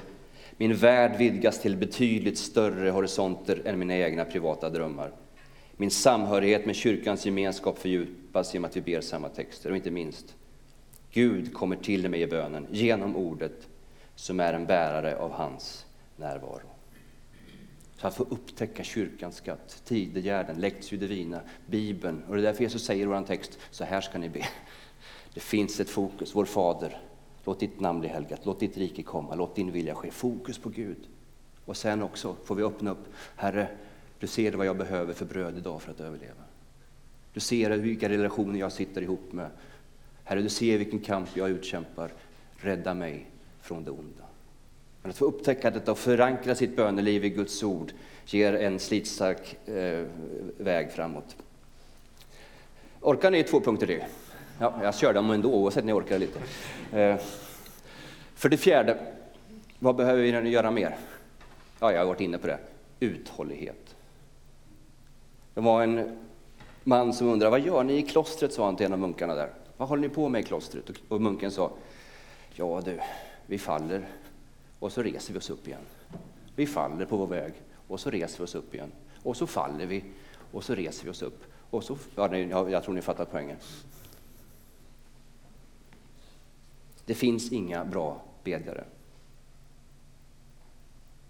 Min 0.57 0.75
värld 0.75 1.17
vidgas 1.17 1.61
till 1.61 1.77
betydligt 1.77 2.37
större 2.37 2.89
horisonter 2.89 3.61
än 3.65 3.79
mina 3.79 3.97
egna 3.97 4.25
privata 4.25 4.69
drömmar. 4.69 5.11
Min 5.77 5.91
samhörighet 5.91 6.65
med 6.65 6.75
kyrkans 6.75 7.25
gemenskap 7.25 7.79
fördjupas 7.79 8.53
genom 8.53 8.65
att 8.65 8.77
vi 8.77 8.81
ber 8.81 9.01
samma 9.01 9.29
texter 9.29 9.69
och 9.69 9.75
inte 9.75 9.91
minst 9.91 10.35
Gud 11.17 11.53
kommer 11.53 11.75
till 11.75 12.09
mig 12.09 12.21
i 12.21 12.27
bönen 12.27 12.67
genom 12.71 13.15
ordet 13.15 13.67
som 14.15 14.39
är 14.39 14.53
en 14.53 14.65
bärare 14.65 15.17
av 15.17 15.31
hans 15.31 15.85
närvaro. 16.15 16.69
Så 17.95 18.07
att 18.07 18.15
få 18.15 18.23
upptäcka 18.23 18.83
kyrkans 18.83 19.35
skatt, 19.35 19.81
tidegärden, 19.85 20.59
lectio 20.59 20.97
divina, 20.97 21.41
Bibeln. 21.65 22.23
Och 22.27 22.35
det 22.35 22.41
är 22.41 22.43
därför 22.43 22.63
Jesus 22.63 22.85
säger 22.85 23.03
i 23.03 23.05
vår 23.05 23.21
text, 23.21 23.59
så 23.71 23.83
här 23.83 24.01
ska 24.01 24.17
ni 24.17 24.29
be. 24.29 24.47
Det 25.33 25.39
finns 25.39 25.79
ett 25.79 25.89
fokus, 25.89 26.35
vår 26.35 26.45
Fader, 26.45 27.01
låt 27.43 27.59
ditt 27.59 27.79
namn 27.79 27.99
bli 27.99 28.09
helgat, 28.09 28.45
låt 28.45 28.59
ditt 28.59 28.77
rike 28.77 29.03
komma, 29.03 29.35
låt 29.35 29.55
din 29.55 29.71
vilja 29.71 29.95
ske. 29.95 30.11
Fokus 30.11 30.57
på 30.57 30.69
Gud. 30.69 31.07
Och 31.65 31.77
sen 31.77 32.03
också 32.03 32.35
får 32.43 32.55
vi 32.55 32.63
öppna 32.63 32.91
upp, 32.91 33.07
Herre, 33.35 33.67
du 34.19 34.27
ser 34.27 34.53
vad 34.53 34.65
jag 34.65 34.77
behöver 34.77 35.13
för 35.13 35.25
bröd 35.25 35.57
idag 35.57 35.81
för 35.81 35.91
att 35.91 35.99
överleva. 35.99 36.43
Du 37.33 37.39
ser 37.39 37.69
vilka 37.69 38.09
relationer 38.09 38.59
jag 38.59 38.71
sitter 38.71 39.01
ihop 39.01 39.31
med. 39.31 39.49
Herre, 40.27 40.41
du 40.41 40.49
ser 40.49 40.77
vilken 40.77 40.99
kamp 40.99 41.29
jag 41.33 41.49
utkämpar. 41.49 42.11
Rädda 42.57 42.93
mig 42.93 43.25
från 43.61 43.83
det 43.83 43.91
onda. 43.91 44.23
Men 45.01 45.09
att 45.09 45.17
få 45.17 45.25
upptäcka 45.25 45.71
detta 45.71 45.91
och 45.91 45.97
förankra 45.97 46.55
sitt 46.55 46.75
böneliv 46.75 47.25
i 47.25 47.29
Guds 47.29 47.63
ord 47.63 47.91
ger 48.25 48.53
en 48.53 48.79
slitstark 48.79 49.67
eh, 49.67 50.05
väg 50.57 50.91
framåt. 50.91 51.35
Orkar 53.01 53.31
ni 53.31 53.43
två 53.43 53.59
punkter 53.59 53.87
till? 53.87 54.03
Ja, 54.59 54.79
jag 54.83 54.95
kör 54.95 55.13
dem 55.13 55.31
ändå, 55.31 55.53
oavsett 55.53 55.81
om 55.81 55.87
ni 55.87 55.93
orkar 55.93 56.19
lite. 56.19 56.39
Eh, 56.99 57.17
för 58.35 58.49
det 58.49 58.57
fjärde, 58.57 58.97
vad 59.79 59.95
behöver 59.95 60.41
vi 60.41 60.49
göra 60.49 60.71
mer? 60.71 60.97
Ja, 61.79 61.91
jag 61.91 61.99
har 61.99 62.05
varit 62.05 62.21
inne 62.21 62.37
på 62.37 62.47
det. 62.47 62.59
Uthållighet. 62.99 63.95
Det 65.53 65.61
var 65.61 65.83
en 65.83 66.17
man 66.83 67.13
som 67.13 67.27
undrade, 67.27 67.51
vad 67.51 67.59
gör 67.59 67.83
ni 67.83 67.97
i 67.97 68.01
klostret? 68.01 68.53
sa 68.53 68.65
han 68.65 68.75
till 68.75 68.85
en 68.85 68.93
av 68.93 68.99
munkarna 68.99 69.35
där. 69.35 69.49
Vad 69.77 69.89
håller 69.89 70.07
ni 70.07 70.09
på 70.09 70.29
med 70.29 70.41
i 70.41 70.43
klostret? 70.43 70.91
Och 71.07 71.21
munken 71.21 71.51
sa, 71.51 71.71
ja 72.53 72.81
du, 72.85 72.99
vi 73.45 73.59
faller 73.59 74.07
och 74.79 74.91
så 74.91 75.03
reser 75.03 75.33
vi 75.33 75.39
oss 75.39 75.49
upp 75.49 75.67
igen. 75.67 75.85
Vi 76.55 76.67
faller 76.67 77.05
på 77.05 77.17
vår 77.17 77.27
väg 77.27 77.53
och 77.87 77.99
så 77.99 78.09
reser 78.09 78.37
vi 78.37 78.43
oss 78.43 78.55
upp 78.55 78.73
igen. 78.73 78.91
Och 79.23 79.37
så 79.37 79.47
faller 79.47 79.85
vi 79.85 80.03
och 80.51 80.63
så 80.63 80.75
reser 80.75 81.05
vi 81.05 81.11
oss 81.11 81.21
upp. 81.21 81.43
Och 81.69 81.83
så, 81.83 81.97
ja, 82.15 82.35
jag 82.69 82.83
tror 82.83 82.93
ni 82.93 83.01
fattar 83.01 83.25
poängen. 83.25 83.57
Det 87.05 87.15
finns 87.15 87.51
inga 87.51 87.85
bra 87.85 88.21
bedjare. 88.43 88.85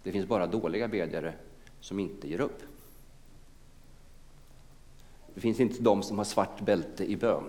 Det 0.04 0.12
finns 0.12 0.28
bara 0.28 0.48
dåliga 0.48 0.88
bedjare 0.88 1.34
som 1.80 2.00
inte 2.00 2.30
ger 2.30 2.42
upp. 2.42 2.62
Det 5.34 5.42
finns 5.42 5.60
inte 5.60 5.84
de 5.84 6.04
som 6.04 6.18
har 6.18 6.26
svart 6.26 6.62
bälte 6.62 7.06
i 7.12 7.16
bön. 7.18 7.44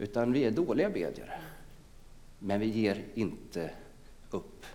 Utan 0.00 0.32
vi 0.32 0.44
är 0.44 0.50
dåliga 0.50 0.90
bedjare. 0.90 1.40
Men 2.38 2.60
vi 2.60 2.66
ger 2.66 3.04
inte 3.14 3.70
upp. 4.30 4.66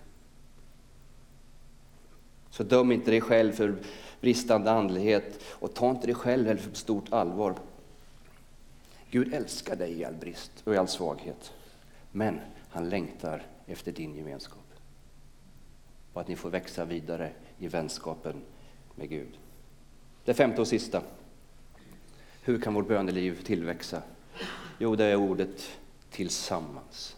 Så 2.49 2.63
döm 2.63 2.91
inte 2.91 3.11
dig 3.11 3.21
själv 3.21 3.51
för 3.51 3.75
bristande 4.21 4.71
andlighet 4.71 5.43
och 5.43 5.73
ta 5.73 5.89
inte 5.89 6.07
dig 6.07 6.15
själv 6.15 6.57
för 6.57 6.75
stort 6.75 7.13
allvar. 7.13 7.55
Gud 9.09 9.33
älskar 9.33 9.75
dig 9.75 9.99
i 9.99 10.05
all 10.05 10.13
brist 10.13 10.51
och 10.63 10.73
i 10.73 10.77
all 10.77 10.88
svaghet. 10.88 11.53
Men 12.11 12.39
han 12.69 12.89
längtar 12.89 13.43
efter 13.65 13.91
din 13.91 14.15
gemenskap. 14.15 14.73
Och 16.13 16.21
att 16.21 16.27
ni 16.27 16.35
får 16.35 16.49
växa 16.49 16.85
vidare 16.85 17.31
i 17.59 17.67
vänskapen 17.67 18.41
med 18.95 19.09
Gud. 19.09 19.39
Det 20.25 20.33
femte 20.33 20.61
och 20.61 20.67
sista. 20.67 21.01
Hur 22.41 22.61
kan 22.61 22.73
vårt 22.73 22.88
böneliv 22.88 23.43
tillväxa? 23.43 24.01
Jo, 24.77 24.95
det 24.95 25.05
är 25.05 25.15
ordet 25.15 25.69
tillsammans. 26.09 27.15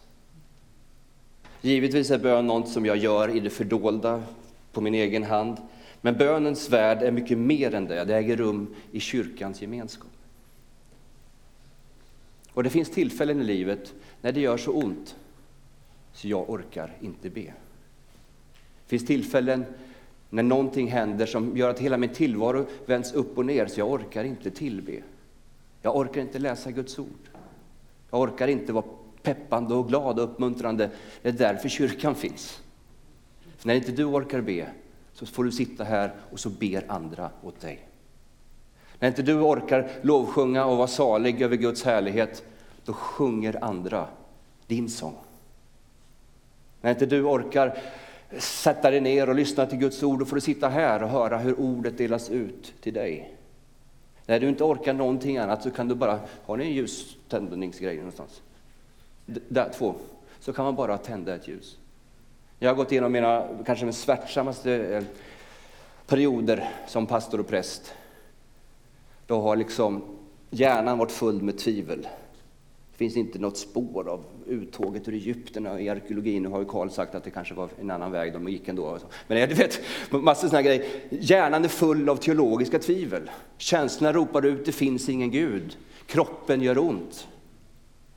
Givetvis 1.60 2.10
är 2.10 2.18
bön 2.18 2.46
något 2.46 2.68
som 2.68 2.86
jag 2.86 2.96
gör 2.96 3.36
i 3.36 3.40
det 3.40 3.50
fördolda, 3.50 4.22
på 4.72 4.80
min 4.80 4.94
egen 4.94 5.22
hand. 5.22 5.56
Men 6.00 6.16
bönens 6.16 6.70
värld 6.70 7.02
är 7.02 7.10
mycket 7.10 7.38
mer 7.38 7.74
än 7.74 7.84
det. 7.84 8.04
Det 8.04 8.16
äger 8.16 8.36
rum 8.36 8.74
i 8.92 9.00
kyrkans 9.00 9.62
gemenskap. 9.62 10.10
Och 12.52 12.62
det 12.62 12.70
finns 12.70 12.90
tillfällen 12.90 13.40
i 13.40 13.44
livet 13.44 13.94
när 14.20 14.32
det 14.32 14.40
gör 14.40 14.56
så 14.56 14.72
ont 14.72 15.16
så 16.12 16.28
jag 16.28 16.50
orkar 16.50 16.96
inte 17.00 17.30
be. 17.30 17.40
Det 17.40 17.54
finns 18.86 19.06
tillfällen 19.06 19.64
när 20.30 20.42
någonting 20.42 20.88
händer 20.88 21.26
som 21.26 21.56
gör 21.56 21.70
att 21.70 21.78
hela 21.78 21.96
min 21.96 22.14
tillvaro 22.14 22.66
vänds 22.86 23.12
upp 23.12 23.38
och 23.38 23.46
ner 23.46 23.66
så 23.66 23.80
jag 23.80 23.90
orkar 23.90 24.24
inte 24.24 24.50
tillbe. 24.50 25.02
Jag 25.82 25.96
orkar 25.96 26.20
inte 26.20 26.38
läsa 26.38 26.70
Guds 26.70 26.98
ord. 26.98 27.28
Jag 28.10 28.20
orkar 28.20 28.48
inte 28.48 28.72
vara 28.72 28.84
peppande 29.22 29.74
och 29.74 29.88
glad 29.88 30.18
och 30.18 30.24
uppmuntrande. 30.24 30.90
Det 31.22 31.28
är 31.28 31.32
därför 31.32 31.68
kyrkan 31.68 32.14
finns. 32.14 32.62
För 33.56 33.66
när 33.66 33.74
inte 33.74 33.92
du 33.92 34.04
orkar 34.04 34.40
be 34.40 34.66
så 35.12 35.26
får 35.26 35.44
du 35.44 35.52
sitta 35.52 35.84
här 35.84 36.14
och 36.30 36.40
så 36.40 36.50
ber 36.50 36.84
andra 36.88 37.30
åt 37.42 37.60
dig. 37.60 37.88
När 38.98 39.08
inte 39.08 39.22
du 39.22 39.34
orkar 39.34 39.90
lovsjunga 40.02 40.64
och 40.64 40.76
vara 40.76 40.86
salig 40.86 41.42
över 41.42 41.56
Guds 41.56 41.84
härlighet, 41.84 42.44
då 42.84 42.92
sjunger 42.92 43.64
andra 43.64 44.06
din 44.66 44.88
sång. 44.88 45.16
När 46.80 46.90
inte 46.90 47.06
du 47.06 47.22
orkar 47.22 47.78
sätta 48.38 48.90
dig 48.90 49.00
ner 49.00 49.28
och 49.28 49.34
lyssna 49.34 49.66
till 49.66 49.78
Guds 49.78 50.02
ord, 50.02 50.18
då 50.18 50.24
får 50.24 50.36
du 50.36 50.40
sitta 50.40 50.68
här 50.68 51.02
och 51.02 51.08
höra 51.08 51.38
hur 51.38 51.60
ordet 51.60 51.98
delas 51.98 52.30
ut 52.30 52.72
till 52.80 52.94
dig. 52.94 53.37
När 54.28 54.40
du 54.40 54.48
inte 54.48 54.64
orkar 54.64 54.92
någonting 54.92 55.38
annat 55.38 55.62
så 55.62 55.70
kan 55.70 55.88
du 55.88 55.94
bara, 55.94 56.20
har 56.46 56.56
ni 56.56 56.64
en 56.64 56.72
ljuständningsgrej 56.72 57.96
någonstans? 57.96 58.42
Där, 59.26 59.70
två. 59.72 59.94
Så 60.40 60.52
kan 60.52 60.64
man 60.64 60.74
bara 60.74 60.98
tända 60.98 61.34
ett 61.34 61.48
ljus. 61.48 61.78
Jag 62.58 62.70
har 62.70 62.74
gått 62.76 62.92
igenom 62.92 63.12
mina 63.12 63.48
kanske 63.66 63.84
min 63.84 63.94
smärtsammaste 63.94 64.72
eh, 64.72 65.04
perioder 66.06 66.70
som 66.86 67.06
pastor 67.06 67.40
och 67.40 67.48
präst. 67.48 67.94
Då 69.26 69.40
har 69.40 69.56
liksom 69.56 70.02
hjärnan 70.50 70.98
varit 70.98 71.12
full 71.12 71.42
med 71.42 71.58
tvivel. 71.58 72.08
Det 72.98 73.04
finns 73.04 73.16
inte 73.16 73.38
något 73.38 73.56
spår 73.56 74.08
av 74.08 74.24
uttåget 74.46 75.08
ur 75.08 75.14
Egypten 75.14 75.78
i 75.78 75.88
arkeologin. 75.88 76.42
Nu 76.42 76.48
har 76.48 76.58
ju 76.58 76.64
Karl 76.64 76.90
sagt 76.90 77.14
att 77.14 77.24
det 77.24 77.30
kanske 77.30 77.54
var 77.54 77.68
en 77.80 77.90
annan 77.90 78.12
väg 78.12 78.32
de 78.32 78.48
gick 78.48 78.68
ändå. 78.68 78.98
Men 79.26 79.48
du 79.48 79.54
vet, 79.54 79.80
massor 80.10 80.48
sådana 80.48 80.62
grejer. 80.62 80.86
Hjärnan 81.10 81.64
är 81.64 81.68
full 81.68 82.08
av 82.08 82.16
teologiska 82.16 82.78
tvivel. 82.78 83.30
Känslorna 83.58 84.12
ropar 84.12 84.46
ut, 84.46 84.64
det 84.64 84.72
finns 84.72 85.08
ingen 85.08 85.30
Gud. 85.30 85.76
Kroppen 86.06 86.62
gör 86.62 86.78
ont. 86.78 87.28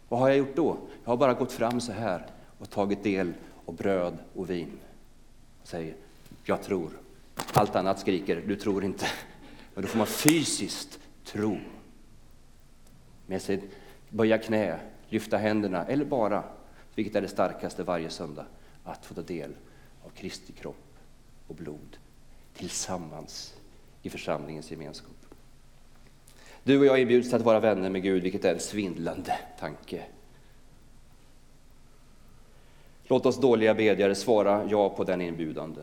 Vad 0.09 0.19
har 0.19 0.29
jag 0.29 0.37
gjort 0.37 0.55
då? 0.55 0.77
Jag 1.03 1.11
har 1.11 1.17
bara 1.17 1.33
gått 1.33 1.51
fram 1.51 1.81
så 1.81 1.91
här 1.91 2.25
och 2.57 2.69
tagit 2.69 3.03
del 3.03 3.33
av 3.65 3.75
bröd 3.75 4.17
och 4.33 4.49
vin. 4.49 4.71
Och 5.61 5.67
säger, 5.67 5.95
jag 6.43 6.63
tror. 6.63 6.89
Allt 7.53 7.75
annat 7.75 7.99
skriker, 7.99 8.43
du 8.47 8.55
tror 8.55 8.83
inte. 8.83 9.05
Men 9.73 9.81
då 9.81 9.87
får 9.87 9.97
man 9.97 10.07
fysiskt 10.07 10.99
tro. 11.25 11.57
Med 13.27 13.41
sig 13.41 13.61
böja 14.11 14.37
knä, 14.37 14.79
lyfta 15.09 15.37
händerna 15.37 15.85
eller 15.85 16.05
bara, 16.05 16.43
vilket 16.95 17.15
är 17.15 17.21
det 17.21 17.27
starkaste 17.27 17.83
varje 17.83 18.09
söndag, 18.09 18.45
att 18.83 19.05
få 19.05 19.13
ta 19.13 19.21
del 19.21 19.51
av 20.05 20.09
Kristi 20.09 20.53
kropp 20.53 20.97
och 21.47 21.55
blod 21.55 21.97
tillsammans 22.53 23.53
i 24.01 24.09
församlingens 24.09 24.71
gemenskap. 24.71 25.15
Du 26.63 26.79
och 26.79 26.85
jag 26.85 27.01
inbjuds 27.01 27.29
till 27.29 27.35
att 27.35 27.41
vara 27.41 27.59
vänner 27.59 27.89
med 27.89 28.03
Gud, 28.03 28.23
vilket 28.23 28.45
är 28.45 28.53
en 28.53 28.59
svindlande 28.59 29.39
tanke. 29.59 30.05
Låt 33.03 33.25
oss 33.25 33.41
dåliga 33.41 33.73
bedjare 33.73 34.15
svara 34.15 34.67
ja 34.69 34.89
på 34.89 35.03
den 35.03 35.21
inbjudande 35.21 35.81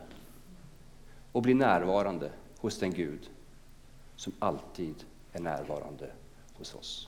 och 1.33 1.43
bli 1.43 1.55
närvarande 1.55 2.31
hos 2.59 2.79
den 2.79 2.93
Gud 2.93 3.31
som 4.17 4.33
alltid 4.39 4.95
är 5.33 5.41
närvarande 5.41 6.11
hos 6.55 6.75
oss. 6.75 7.08